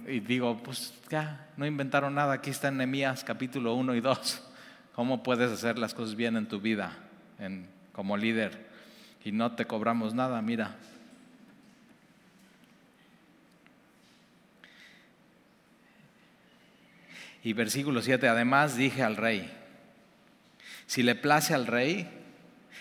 [0.06, 4.47] y digo, pues ya, no inventaron nada, aquí está en Nehemías capítulo 1 y 2.
[4.98, 6.90] Cómo puedes hacer las cosas bien en tu vida
[7.92, 8.66] como líder
[9.24, 10.74] y no te cobramos nada, mira.
[17.44, 19.48] Y versículo 7, además dije al rey,
[20.88, 22.08] si le place al rey,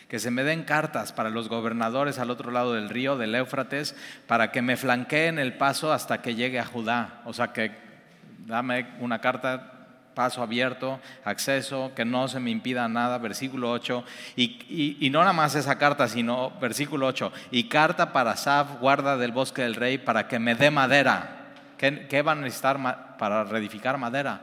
[0.08, 3.95] que se me den cartas para los gobernadores al otro lado del río, del Éufrates,
[4.25, 7.21] para que me flanqueen el paso hasta que llegue a Judá.
[7.25, 7.73] O sea que
[8.47, 9.76] dame una carta,
[10.17, 14.03] paso abierto, acceso, que no se me impida nada, versículo 8.
[14.36, 19.32] Y, no nada más esa carta, sino versículo 8, y carta para Saf, guarda del
[19.32, 21.53] bosque del rey, para que me dé madera.
[21.77, 24.41] ¿Qué, qué van a necesitar para reedificar madera?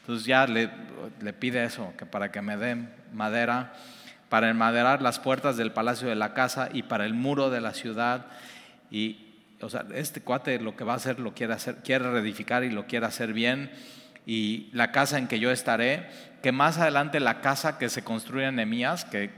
[0.00, 0.68] Entonces ya le,
[1.20, 3.72] le pide eso, que para que me den madera
[4.28, 7.72] para enmaderar las puertas del palacio de la casa y para el muro de la
[7.72, 8.26] ciudad.
[8.90, 9.28] Y,
[9.60, 12.70] o sea, este cuate lo que va a hacer lo quiere hacer, quiere reedificar y
[12.70, 13.70] lo quiere hacer bien.
[14.28, 16.06] Y la casa en que yo estaré,
[16.42, 19.30] que más adelante la casa que se construye en Nemías, que,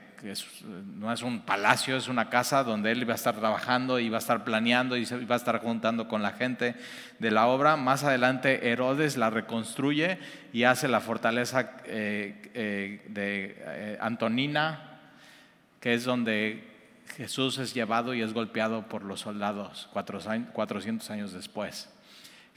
[0.97, 4.19] no es un palacio, es una casa donde él iba a estar trabajando, iba a
[4.19, 6.75] estar planeando y iba a estar juntando con la gente
[7.21, 7.77] de la obra.
[7.77, 10.19] Más adelante Herodes la reconstruye
[10.53, 14.99] y hace la fortaleza eh, eh, de eh, Antonina,
[15.79, 16.65] que es donde
[17.17, 21.89] Jesús es llevado y es golpeado por los soldados 400 años después.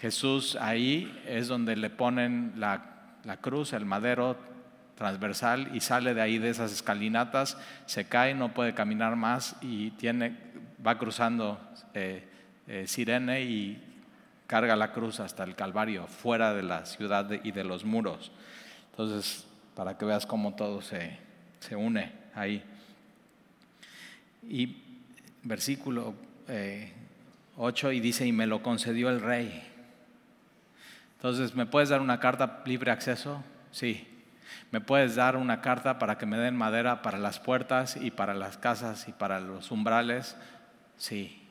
[0.04, 3.08] Jesús ahí es donde le ponen la,
[3.40, 4.36] cruz, el madero
[4.96, 9.92] transversal y sale de ahí de esas escalinatas, se cae, no puede caminar más y
[9.92, 10.36] tiene,
[10.86, 11.58] va cruzando
[12.86, 13.82] Sirene y
[14.46, 18.34] carga la cruz hasta el Calvario, fuera de la ciudad y de los muros.
[18.92, 21.18] Entonces, para que veas cómo todo se,
[21.62, 22.62] se une ahí.
[24.50, 24.76] Y
[25.44, 26.14] versículo
[27.56, 29.70] 8 eh, y dice, y me lo concedió el rey.
[31.24, 33.42] Entonces, ¿me puedes dar una carta libre acceso?
[33.72, 34.06] Sí.
[34.72, 38.34] ¿Me puedes dar una carta para que me den madera para las puertas y para
[38.34, 40.36] las casas y para los umbrales?
[40.98, 41.42] Sí.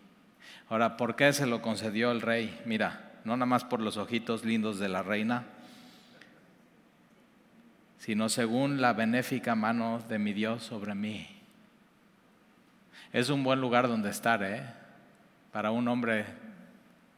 [0.69, 2.61] Ahora, ¿por qué se lo concedió el rey?
[2.67, 5.45] Mira, no nada más por los ojitos lindos de la reina,
[7.97, 11.27] sino según la benéfica mano de mi Dios sobre mí.
[13.11, 14.67] Es un buen lugar donde estar, ¿eh?
[15.51, 16.27] Para un hombre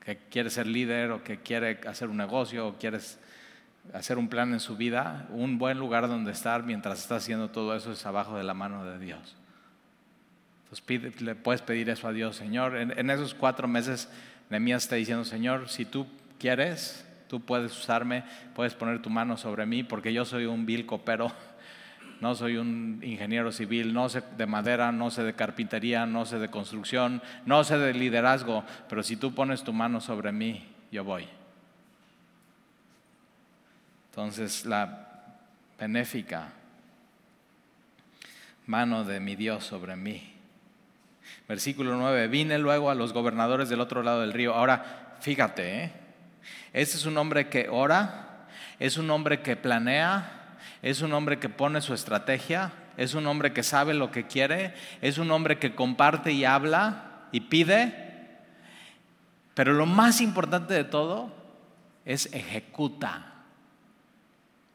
[0.04, 2.98] que quiere ser líder o que quiere hacer un negocio o quiere
[3.92, 7.74] hacer un plan en su vida, un buen lugar donde estar mientras está haciendo todo
[7.76, 9.36] eso es abajo de la mano de Dios
[11.20, 12.76] le puedes pedir eso a Dios, Señor.
[12.76, 14.08] En, esos cuatro meses,
[14.50, 16.06] Nehemías está diciendo, Señor, si tú
[16.38, 20.86] quieres, tú puedes usarme, puedes poner tu mano sobre mí, porque yo soy un vil
[20.86, 21.32] copero,
[22.20, 26.38] no soy un ingeniero civil, no sé de madera, no sé de carpintería, no sé
[26.38, 31.04] de construcción, no sé de liderazgo, pero si tú pones tu mano sobre mí, yo
[31.04, 31.26] voy.
[34.10, 35.08] Entonces, la
[35.78, 36.52] benéfica
[38.66, 40.34] mano de mi Dios sobre mí
[41.48, 44.54] Versículo 9, vine luego a los gobernadores del otro lado del río.
[44.54, 45.92] Ahora, fíjate,
[46.72, 48.46] este es un hombre que ora,
[48.78, 50.43] es un hombre que planea,
[50.82, 54.74] es un hombre que pone su estrategia, es un hombre que sabe lo que quiere,
[55.00, 58.38] es un hombre que comparte y habla y pide,
[59.54, 61.32] pero lo más importante de todo
[62.04, 63.30] es ejecuta.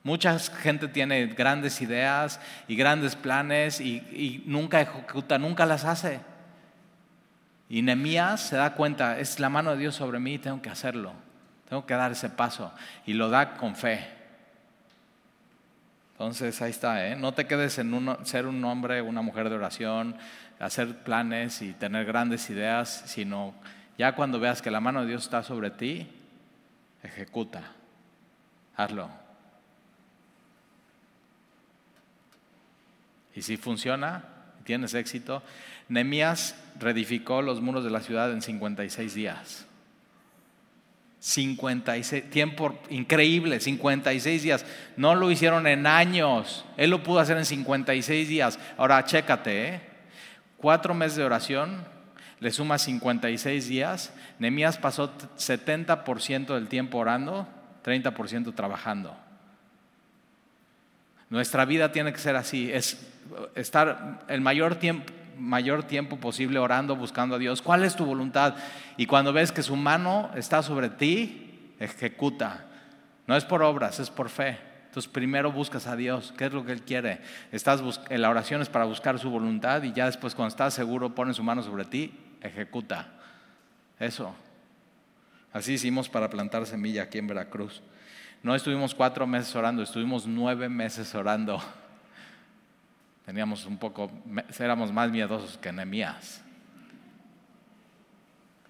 [0.03, 6.21] Mucha gente tiene grandes ideas y grandes planes y, y nunca ejecuta, nunca las hace.
[7.69, 11.13] Y Nehemías se da cuenta, es la mano de Dios sobre mí, tengo que hacerlo,
[11.69, 12.73] tengo que dar ese paso.
[13.05, 14.18] Y lo da con fe.
[16.19, 17.15] Entonces ahí está, ¿eh?
[17.15, 20.17] no te quedes en ser un hombre, una mujer de oración,
[20.59, 23.53] hacer planes y tener grandes ideas, sino
[23.97, 26.09] ya cuando veas que la mano de Dios está sobre ti,
[27.03, 27.71] ejecuta,
[28.75, 29.09] hazlo.
[33.33, 34.25] Y si funciona,
[34.65, 35.41] tienes éxito,
[35.87, 39.68] Nemías reedificó los muros de la ciudad en 56 días.
[41.19, 44.65] 56, tiempo increíble, 56 días.
[44.95, 46.65] No lo hicieron en años.
[46.77, 48.59] Él lo pudo hacer en 56 días.
[48.77, 49.81] Ahora, chécate, ¿eh?
[50.57, 51.85] cuatro meses de oración,
[52.39, 54.13] le suma 56 días.
[54.39, 57.47] Nemías pasó 70% del tiempo orando,
[57.83, 59.17] 30% trabajando.
[61.29, 63.05] Nuestra vida tiene que ser así, es
[63.55, 67.61] estar el mayor tiempo, mayor tiempo posible orando, buscando a Dios.
[67.61, 68.55] ¿Cuál es tu voluntad?
[68.97, 72.65] Y cuando ves que su mano está sobre ti, ejecuta.
[73.27, 74.57] No es por obras, es por fe.
[74.87, 77.21] Entonces primero buscas a Dios, ¿qué es lo que Él quiere?
[77.51, 81.13] Estás en la oración es para buscar su voluntad y ya después cuando estás seguro
[81.13, 82.11] pone su mano sobre ti,
[82.41, 83.07] ejecuta.
[83.99, 84.33] Eso.
[85.53, 87.83] Así hicimos para plantar semilla aquí en Veracruz.
[88.41, 91.61] No estuvimos cuatro meses orando, estuvimos nueve meses orando.
[93.29, 94.09] Teníamos un poco,
[94.57, 96.43] éramos más miedosos que Nehemías.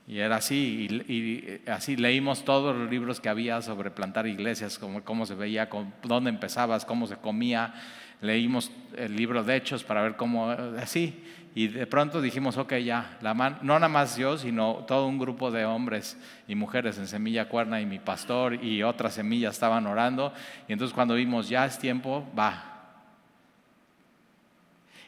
[0.06, 5.02] Y era así, y, así leímos todos los libros que había sobre plantar iglesias, cómo,
[5.02, 5.70] cómo se veía,
[6.04, 7.74] dónde empezabas, cómo se comía.
[8.20, 11.24] Leímos el libro de Hechos para ver cómo, así.
[11.56, 15.52] Y de pronto dijimos, ok, ya, la no nada más yo, sino todo un grupo
[15.52, 16.18] de hombres
[16.50, 20.34] y mujeres en Semilla Cuerna y mi pastor y otras semillas estaban orando.
[20.68, 22.79] Y entonces cuando vimos, ya es tiempo, va.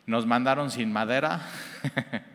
[0.05, 1.41] Nos mandaron sin madera.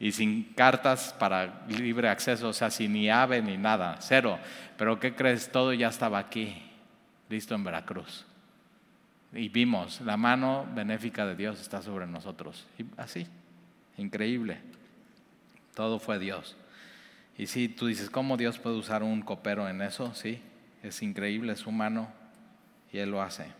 [0.00, 4.38] y sin cartas para libre acceso, o sea, sin ni ave ni nada, cero.
[4.78, 5.52] Pero ¿qué crees?
[5.52, 6.62] Todo ya estaba aquí,
[7.28, 8.24] listo en Veracruz.
[9.34, 12.66] Y vimos, la mano benéfica de Dios está sobre nosotros.
[12.78, 13.26] Y así,
[13.98, 14.58] increíble.
[15.74, 16.56] Todo fue Dios.
[17.36, 20.14] Y si tú dices, ¿cómo Dios puede usar un copero en eso?
[20.14, 20.40] Sí,
[20.82, 22.10] es increíble, es humano
[22.90, 23.52] y Él lo hace.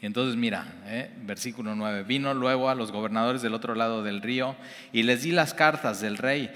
[0.00, 4.20] Y entonces mira, eh, versículo 9, vino luego a los gobernadores del otro lado del
[4.20, 4.56] río
[4.92, 6.50] y les di las cartas del rey.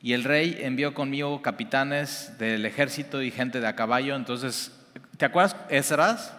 [0.00, 4.14] Y el rey envió conmigo capitanes del ejército y gente de a caballo.
[4.14, 4.70] Entonces,
[5.16, 6.36] ¿te acuerdas Esdras?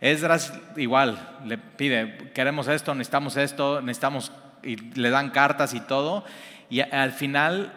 [0.00, 6.24] Esdras igual, le pide, queremos esto, necesitamos esto, necesitamos, y le dan cartas y todo.
[6.70, 7.72] Y al final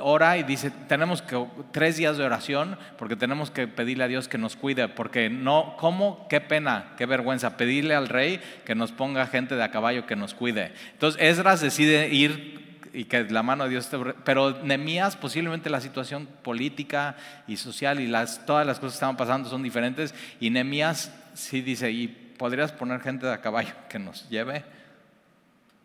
[0.00, 4.28] ora y dice, tenemos que, tres días de oración porque tenemos que pedirle a Dios
[4.28, 6.26] que nos cuide, porque no, ¿cómo?
[6.28, 10.16] Qué pena, qué vergüenza, pedirle al rey que nos ponga gente de a caballo que
[10.16, 10.72] nos cuide.
[10.92, 15.80] Entonces Esdras decide ir y que la mano de Dios esté, pero Nemías posiblemente la
[15.80, 17.16] situación política
[17.46, 21.60] y social y las, todas las cosas que estaban pasando son diferentes y Nemías sí
[21.60, 24.64] dice, ¿y podrías poner gente de a caballo que nos lleve?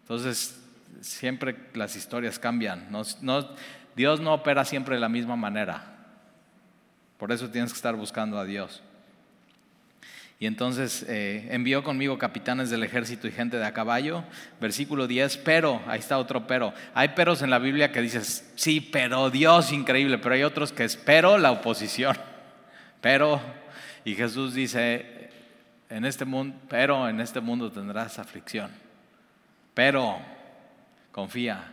[0.03, 0.57] Entonces
[1.01, 2.87] siempre las historias cambian.
[2.89, 3.49] no,
[3.95, 5.83] Dios no opera siempre de la misma manera.
[7.17, 8.81] Por eso tienes que estar buscando a Dios.
[10.41, 14.23] Y entonces eh, envió conmigo capitanes del ejército y gente de a caballo.
[14.59, 16.73] Versículo 10, pero, ahí está otro pero.
[16.95, 20.83] Hay peros en la Biblia que dices, sí, pero Dios increíble, pero hay otros que
[20.83, 22.17] espero la oposición.
[23.01, 23.41] Pero,
[24.05, 25.31] y Jesús dice,
[25.89, 28.69] en este mundo, pero en este mundo tendrás aflicción.
[29.73, 30.19] Pero,
[31.11, 31.71] confía,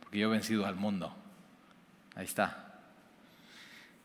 [0.00, 1.14] porque yo he vencido al mundo.
[2.16, 2.64] Ahí está.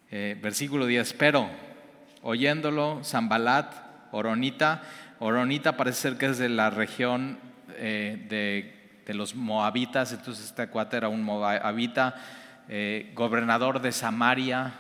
[0.10, 1.48] Eh, versículo 10, pero
[2.24, 3.72] oyéndolo, Zambalat,
[4.12, 4.82] Oronita,
[5.20, 7.38] Oronita parece ser que es de la región
[7.76, 8.26] eh,
[9.06, 12.16] de, los moabitas, entonces este cuate era un moabita,
[12.68, 14.72] eh, gobernador de Samaria.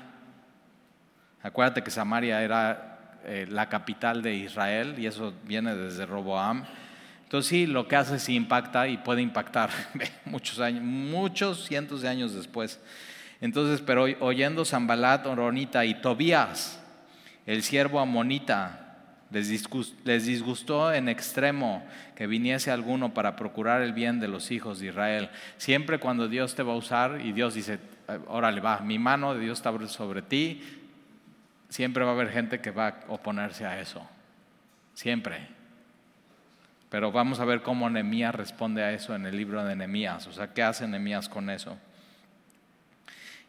[1.41, 3.17] Acuérdate que Samaria era
[3.49, 6.63] la capital de Israel y eso viene desde Roboam.
[7.23, 9.69] Entonces sí, lo que hace sí impacta y puede impactar
[10.25, 12.79] muchos años, muchos cientos de años después.
[13.41, 16.81] Entonces, pero oyendo Zambalat, Oronita y Tobías,
[17.45, 18.89] el siervo amonita,
[19.31, 21.85] les disgustó, en extremo
[22.15, 25.29] que viniese alguno para procurar el bien de los hijos de Israel.
[25.57, 27.79] Siempre cuando Dios te va a usar y Dios dice,
[28.27, 30.61] órale, va, mi mano de Dios está sobre ti,
[31.69, 34.05] siempre va a haber gente que va a oponerse a eso.
[34.95, 35.47] Siempre.
[36.89, 40.25] Pero vamos a ver cómo Nehemías responde a eso en el libro de Nehemías.
[40.27, 41.77] O sea, ¿qué hace Nehemías con eso?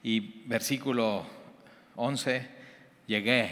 [0.02, 1.26] Y versículo
[1.96, 2.48] 11,
[3.06, 3.50] llegué.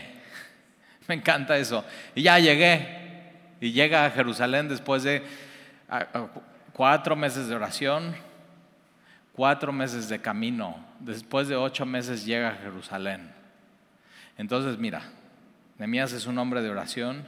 [1.09, 1.84] Me encanta eso.
[2.14, 2.96] Y ya llegué.
[3.61, 5.22] Y llega a Jerusalén después de
[6.72, 8.14] cuatro meses de oración,
[9.32, 10.84] cuatro meses de camino.
[11.01, 13.32] Después de ocho meses llega a Jerusalén.
[14.36, 15.03] Entonces, mira,
[15.78, 17.26] Nehemías es un hombre de oración,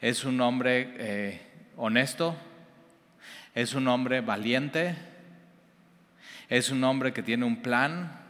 [0.00, 1.40] es un hombre eh,
[1.76, 2.36] honesto,
[3.54, 4.96] es un hombre valiente,
[6.48, 8.25] es un hombre que tiene un plan,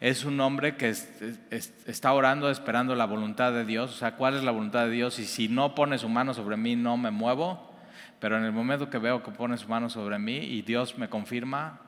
[0.00, 4.42] es un hombre que está orando esperando la voluntad de Dios, o sea, cuál es
[4.42, 7.70] la voluntad de Dios y si no pone su mano sobre mí no me muevo,
[8.18, 11.10] pero en el momento que veo que pone su mano sobre mí y Dios me
[11.10, 11.80] confirma,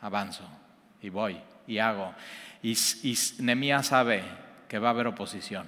[0.00, 0.44] avanzo
[1.02, 2.14] y voy y hago.
[2.62, 4.22] Y, y Nemías sabe
[4.68, 5.66] que va a haber oposición.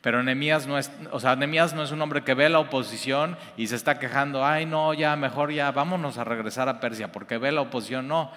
[0.00, 3.36] Pero Nemías no es, o sea, Nemías no es un hombre que ve la oposición
[3.56, 7.38] y se está quejando, ay no, ya mejor ya vámonos a regresar a Persia, porque
[7.38, 8.32] ve la oposición, no.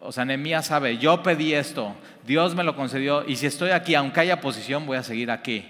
[0.00, 3.94] O sea, Nehemías sabe, yo pedí esto, Dios me lo concedió y si estoy aquí,
[3.94, 5.68] aunque haya oposición, voy a seguir aquí.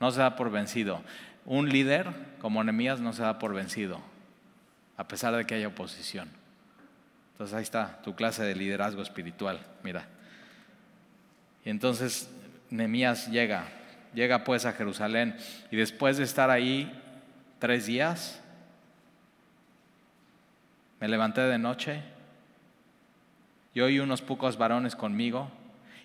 [0.00, 1.02] No se da por vencido.
[1.44, 2.08] Un líder
[2.40, 4.00] como Nehemías no se da por vencido,
[4.96, 6.28] a pesar de que haya oposición.
[7.32, 10.06] Entonces ahí está tu clase de liderazgo espiritual, mira.
[11.64, 12.28] Y entonces
[12.70, 13.66] Nehemías llega,
[14.14, 15.36] llega pues a Jerusalén
[15.70, 16.92] y después de estar ahí
[17.60, 18.40] tres días,
[21.00, 22.13] me levanté de noche
[23.74, 25.50] y oí unos pocos varones conmigo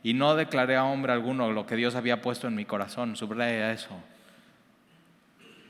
[0.01, 3.15] Y no declaré a hombre alguno lo que Dios había puesto en mi corazón.
[3.15, 3.95] Subraya eso.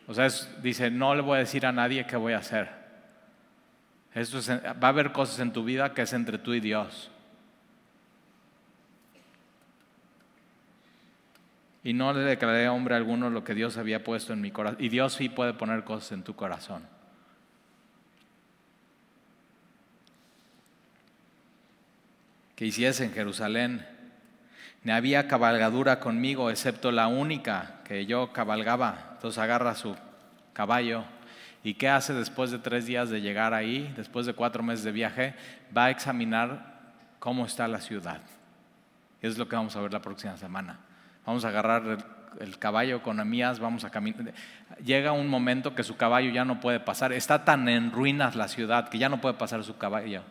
[0.08, 0.28] O sea,
[0.62, 2.70] dice, no le voy a decir a nadie qué voy a hacer.
[4.14, 4.40] Esto
[4.82, 7.12] va a haber cosas en tu vida que es entre tú y Dios.
[11.84, 14.84] Y no le declaré a hombre alguno lo que Dios había puesto en mi corazón.
[14.84, 16.84] Y Dios sí puede poner cosas en tu corazón.
[22.60, 23.88] Que hiciese en Jerusalén.
[24.84, 29.12] Ni había cabalgadura conmigo, excepto la única que yo cabalgaba.
[29.14, 29.96] Entonces agarra su
[30.52, 31.06] caballo.
[31.64, 34.92] ¿Y qué hace después de tres días de llegar ahí, después de cuatro meses de
[34.92, 35.36] viaje?
[35.76, 36.82] Va a examinar
[37.20, 38.20] cómo está la ciudad.
[39.22, 40.80] Es lo que vamos a ver la próxima semana
[41.30, 41.84] vamos a agarrar
[42.40, 44.34] el, caballo con Amías, vamos a caminar.
[44.84, 48.48] Llega un momento que su caballo ya no puede pasar, está tan en ruinas la
[48.48, 50.24] ciudad que ya no puede pasar su caballo.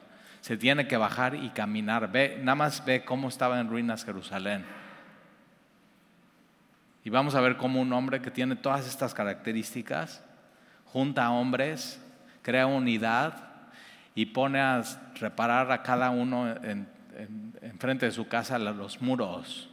[0.48, 2.10] Se tiene que bajar y caminar.
[2.10, 4.64] Ve, nada más ve cómo estaba en ruinas Jerusalén.
[7.04, 10.24] Y vamos a ver cómo un hombre que tiene todas estas características
[10.86, 12.02] junta a hombres,
[12.40, 13.34] crea unidad
[14.14, 14.82] y pone a
[15.16, 16.88] reparar a cada uno en,
[17.60, 19.68] en frente de su casa los muros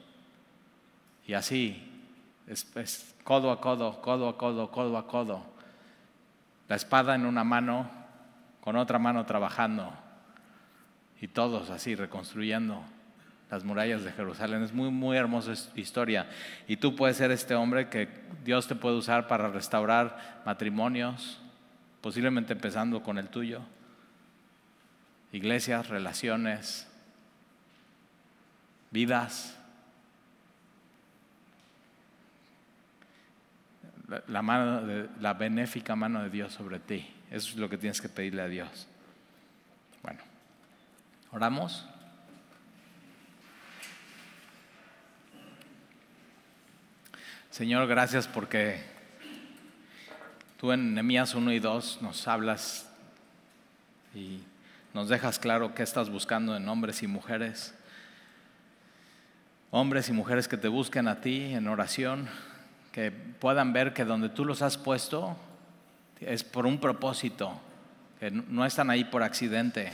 [1.25, 1.89] y así,
[3.23, 5.45] codo a codo, codo a codo, codo a codo.
[6.67, 7.89] La espada en una mano,
[8.59, 10.03] con otra mano trabajando.
[11.21, 12.83] Y todos así reconstruyendo
[13.49, 14.63] las murallas de Jerusalén.
[14.63, 16.27] Es muy, muy hermosa historia.
[16.67, 18.09] Y tú puedes ser este hombre que
[18.43, 21.39] Dios te puede usar para restaurar matrimonios,
[22.01, 23.61] posiblemente empezando con el tuyo,
[25.31, 26.87] iglesias, relaciones,
[28.91, 29.57] vidas.
[34.27, 37.07] la, mano de, la benéfica mano de Dios sobre ti.
[37.31, 38.87] Eso es lo que tienes que pedirle a Dios.
[41.35, 41.85] Oramos.
[47.49, 48.81] Señor, gracias porque
[50.57, 52.89] tú en Nehemías 1 y 2 nos hablas
[54.13, 54.39] y
[54.93, 57.75] nos dejas claro qué estás buscando en hombres y mujeres.
[59.71, 62.29] Hombres y mujeres que te busquen a ti en oración,
[62.93, 65.35] que puedan ver que donde tú los has puesto
[66.21, 67.59] es por un propósito,
[68.21, 69.91] que no están ahí por accidente.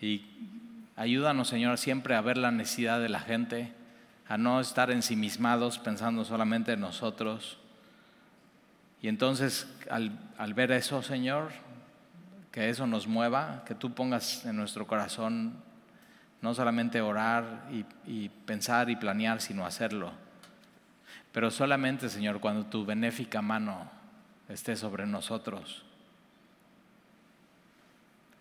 [0.00, 0.24] Y
[0.96, 3.72] ayúdanos, Señor, siempre a ver la necesidad de la gente,
[4.28, 7.58] a no estar ensimismados pensando solamente en nosotros.
[9.02, 11.50] Y entonces, al, ver eso, Señor,
[12.52, 15.54] que eso nos mueva, que tú pongas en nuestro corazón
[16.42, 17.68] no solamente orar
[18.06, 20.12] y pensar y planear, sino hacerlo.
[21.32, 23.90] Pero solamente, Señor, cuando tu benéfica mano
[24.48, 25.84] esté sobre nosotros.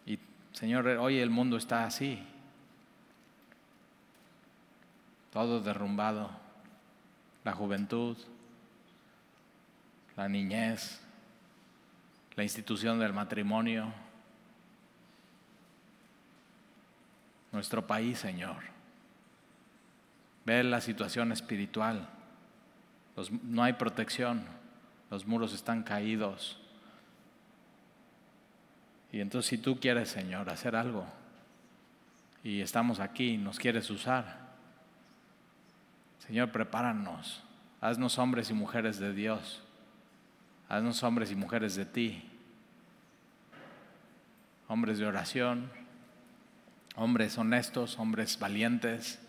[0.06, 0.18] Y,
[0.54, 2.22] Señor, hoy el mundo está así,
[5.32, 6.32] todo derrumbado,
[7.44, 8.18] la juventud,
[10.18, 11.02] la niñez,
[12.36, 13.94] la institución del matrimonio,
[17.52, 18.58] nuestro país, Señor.
[20.46, 22.08] Ve la situación espiritual.
[23.44, 24.46] No hay protección,
[25.10, 26.59] los muros están caídos.
[29.12, 31.06] Y entonces si tú quieres, Señor, hacer algo
[32.44, 34.50] y estamos aquí, nos quieres usar,
[36.26, 37.44] Señor, prepáranos,
[37.82, 39.64] haznos hombres y mujeres de Dios,
[40.68, 42.30] haznos hombres y mujeres de ti,
[44.68, 45.72] hombres de oración,
[46.96, 49.20] hombres honestos, hombres valientes,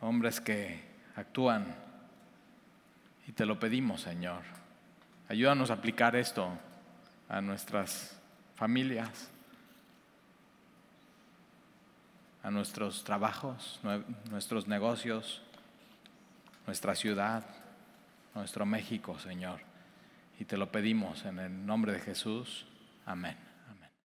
[0.00, 0.84] hombres que
[1.16, 1.74] actúan.
[3.26, 4.42] Y te lo pedimos, Señor.
[5.28, 6.56] Ayúdanos a aplicar esto
[7.28, 8.18] a nuestras
[8.54, 9.30] familias,
[12.42, 13.80] a nuestros trabajos,
[14.30, 15.42] nuestros negocios,
[16.66, 17.44] nuestra ciudad,
[18.34, 19.60] nuestro México, Señor.
[20.38, 22.66] Y te lo pedimos en el nombre de Jesús.
[23.04, 23.45] Amén.